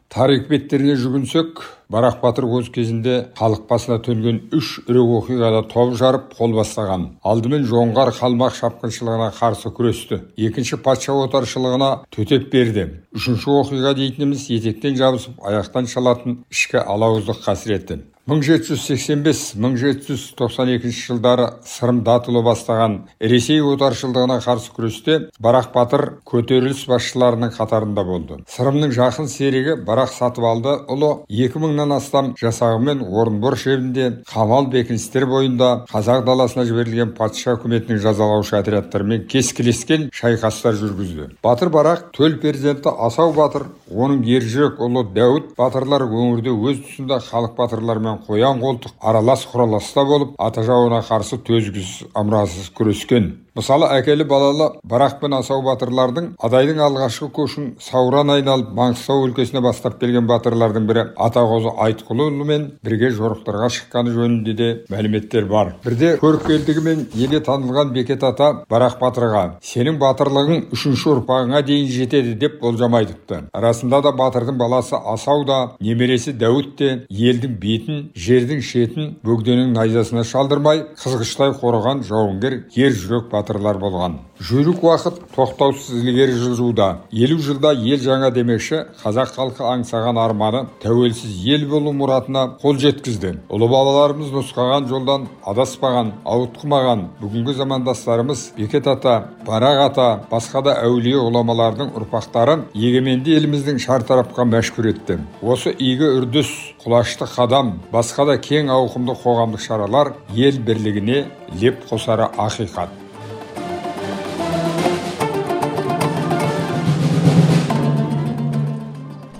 Тарих 0.09 0.47
беттеріне 0.49 0.95
жүгінсек 0.97 1.59
барақ 1.93 2.17
батыр 2.23 2.47
өз 2.57 2.69
кезінде 2.73 3.15
халық 3.37 3.67
басына 3.69 3.99
төнген 4.05 4.39
үш 4.57 4.71
ірі 4.89 5.03
оқиғада 5.19 5.61
топ 5.69 5.93
жарып 6.01 6.31
қол 6.37 6.55
бастаған. 6.57 7.05
Алдымен 7.21 7.67
жоңғар 7.69 8.09
қалмақ 8.17 8.57
шапқыншылығына 8.57 9.29
қарсы 9.37 9.69
күресті. 9.77 10.21
Екінші 10.49 10.81
патша 10.85 11.13
отаршылығына 11.25 11.91
төтеп 12.13 12.49
берді. 12.53 12.87
Үшінші 13.13 13.53
оқиға 13.61 13.93
дейтініміз 14.01 14.47
етектен 14.57 14.97
жабысып 14.97 15.45
аяқтан 15.45 15.89
шалатын 15.89 16.41
ішкі 16.49 16.81
алауыздық 16.81 17.45
қасіреті. 17.45 18.01
1785-1792 18.29 20.93
жылдары 20.93 21.65
сырым 21.65 22.05
датұлы 22.05 22.45
бастаған 22.45 23.09
ресей 23.31 23.57
отаршылдығына 23.65 24.37
қарсы 24.43 24.69
күресте 24.75 25.15
барақ 25.41 25.71
батыр 25.73 26.21
көтеріліс 26.29 26.83
басшыларының 26.91 27.49
қатарында 27.55 28.03
болды. 28.05 28.37
Сырымның 28.53 28.93
жақын 28.93 29.25
серігі 29.31 29.79
барақ 29.87 30.11
сатыбалды 30.13 30.75
ұлы 30.93 31.25
2000-нан 31.33 31.89
астам 31.97 32.35
жасағымен 32.37 33.01
орынбор 33.09 33.57
шебінде 33.57 34.21
қамал 34.29 34.69
бекіністер 34.69 35.25
бойында 35.25 35.89
қазақ 35.89 36.21
даласына 36.29 36.69
жіберілген 36.69 37.17
патша 37.17 37.57
үкіметінің 37.57 37.97
жазалаушы 38.05 38.53
отрядтарымен 38.61 39.25
кескілескен 39.31 40.13
шайқастар 40.13 40.77
жүргізді. 40.77 41.41
Батыр 41.41 41.73
барақ 41.73 42.13
төл 42.13 42.37
перзенті 42.43 42.93
асау 42.93 43.33
батыр 43.33 43.63
оның 43.89 44.21
ержүрек 44.37 44.77
ұлы 44.85 45.01
дәуіт 45.15 45.57
батырлар 45.57 46.03
өңірде 46.05 46.51
өз 46.53 46.77
тұсында 46.85 47.17
халық 47.25 47.57
батырларымен 47.57 48.18
қоян 48.27 48.61
қолтық 48.61 48.95
аралас 49.01 49.45
құраласта 49.51 50.05
болып 50.05 50.35
ата 50.37 50.63
жауына 50.67 51.01
қарсы 51.07 51.39
төзгісіз 51.47 52.09
ымырасыз 52.15 52.71
күрескен. 52.77 53.31
Мысалы 53.57 53.87
әкелі 53.97 54.25
балалы 54.29 54.67
барақ 54.83 55.19
пен 55.21 55.33
асау 55.37 55.63
батырлардың 55.65 56.33
адайдың 56.45 56.81
алғашқы 56.85 57.29
көшін 57.35 57.69
сауран 57.83 58.33
айналып 58.35 58.71
маңғыстау 58.77 59.25
өлкесіне 59.27 59.61
бастап 59.65 59.99
келген 60.01 60.27
батырлардың 60.29 60.87
бірі 60.89 61.05
атақозы 61.17 61.73
айтқұлұлымен 61.85 62.67
бірге 62.85 63.09
жорықтарға 63.17 63.69
шыққаны 63.75 64.13
жөнінде 64.15 64.55
де 64.59 64.69
мәліметтер 64.91 65.47
бар. 65.49 65.73
Бірде 65.85 66.15
көріпкелдігімен 66.21 67.07
елге 67.15 67.41
танылған 67.45 67.93
бекет 67.95 68.23
ата 68.27 68.51
барақ 68.69 68.99
батырға 69.01 69.43
сенің 69.65 69.99
батырлығың 70.01 70.67
үшінші 70.75 71.09
ұрпағыңа 71.15 71.63
дейін 71.65 71.89
жетеді 71.93 72.35
деп 72.39 72.59
болжам 72.61 72.95
айтыпты. 72.99 73.43
Расында 73.53 74.01
да 74.05 74.13
батырдың 74.15 74.57
баласы 74.59 74.95
асау 74.97 75.45
да 75.47 75.59
немересі 75.79 76.33
дәуіт 76.37 76.75
те 76.79 76.89
елдің 77.09 77.57
бетін 77.61 78.01
жердің 78.15 78.61
шетін 78.65 79.11
бөгденің 79.25 79.73
найзасына 79.77 80.23
шалдырмай 80.27 80.83
қызғыштай 80.99 81.55
қорыған 81.59 82.03
жауынгер 82.07 82.59
ер 82.75 82.95
жүрек 82.95 83.29
батырлар 83.39 83.79
болған. 83.81 84.19
Жүйрік 84.39 84.83
уақыт 84.83 85.17
тоқтаусыз 85.35 86.03
ілгері 86.03 86.35
жылжуда 86.39 86.89
елу 87.11 87.39
жылда 87.43 87.73
ел 87.75 87.99
жаңа 88.03 88.29
демекші 88.35 88.85
қазақ 89.01 89.33
халқы 89.35 89.65
аңсаған 89.73 90.19
арманы 90.21 90.65
тәуелсіз 90.83 91.33
ел 91.47 91.65
болу 91.71 91.91
мұратына 91.95 92.45
қол 92.61 92.77
жеткізді. 92.79 93.33
Ұлы 93.51 93.67
бабаларымыз 93.71 94.31
нұсқаған 94.35 94.87
жолдан 94.91 95.27
адаспаған 95.47 96.13
ауытқымаған. 96.23 97.05
Бүгінгі 97.19 97.55
замандастарымыз 97.57 98.45
бекет 98.57 98.87
ата 98.87 99.15
барақ 99.47 99.83
ата 99.89 100.07
басқа 100.31 100.63
да 100.69 100.77
әулие 100.85 101.17
ғұламалардың 101.19 101.91
ұрпақтары 101.99 102.59
егеменді 102.73 103.35
еліміздің 103.39 103.81
шартарапқа 103.83 104.47
мәшһүр 104.53 104.91
етті. 104.93 105.19
Осы 105.41 105.73
игі 105.75 106.13
үрдіс 106.21 106.53
құлашты 106.85 107.27
қадам 107.35 107.75
басқа 107.91 108.29
да 108.31 108.39
кең 108.39 108.71
ауқымды 108.71 109.17
қоғамдық 109.23 109.65
шаралар 109.67 110.15
ел 110.35 110.63
бірлігіне 110.63 111.25
леп 111.61 111.85
қосары 111.89 112.31
ақиқат. 112.37 113.08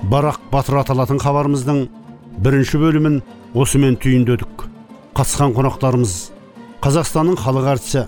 Барақ 0.09 0.39
батыр 0.51 0.79
аталатын 0.81 1.19
хабарымыздың 1.21 1.83
бірінші 2.43 2.79
бөлімін 2.81 3.21
осымен 3.53 3.97
түйіндедік. 4.01 4.65
Қатысқан 5.17 5.53
қонақтарымыз 5.57 6.13
қазақстанның 6.83 7.37
халық 7.43 7.69
әртісі 7.73 8.05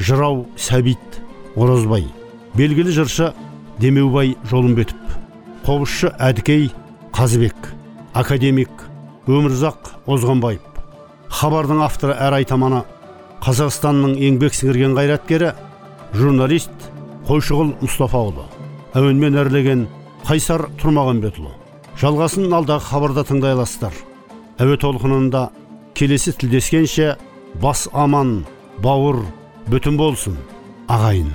жырау 0.00 0.44
сәбит 0.60 1.20
оразбай 1.56 2.06
белгілі 2.54 2.92
жыршы 2.94 3.32
демеубай 3.80 4.34
жолымбетов 4.50 5.18
қобызшы 5.66 6.12
әдікей 6.18 6.70
қазыбек 7.16 7.72
академик 8.14 8.86
өмірзақ 9.30 9.94
озғанбаев. 10.10 10.62
Хабардың 11.30 11.82
авторы 11.84 12.16
әрі 12.18 12.40
айтаманы 12.40 12.82
қазақстанның 13.44 14.16
еңбек 14.18 14.56
сіңірген 14.56 14.96
қайраткері 14.98 15.52
журналист 16.16 16.90
қойшығұл 17.28 17.76
мұстафаұлы. 17.84 18.46
Әуенмен 18.98 19.38
әрлеген 19.38 19.86
қайсар 20.28 20.66
тұрмағанбетұлы 20.80 21.52
жалғасын 22.00 22.52
алдағы 22.54 22.86
хабарда 22.86 23.24
тыңдай 23.28 23.56
аласыздар 23.56 23.96
әуе 24.62 24.78
толқынында 24.80 25.46
келесі 25.98 26.34
тілдескенше 26.40 27.14
бас 27.62 27.86
аман 27.92 28.40
бауыр 28.84 29.22
бүтін 29.70 29.98
болсын 30.00 30.36
ағайын 30.88 31.32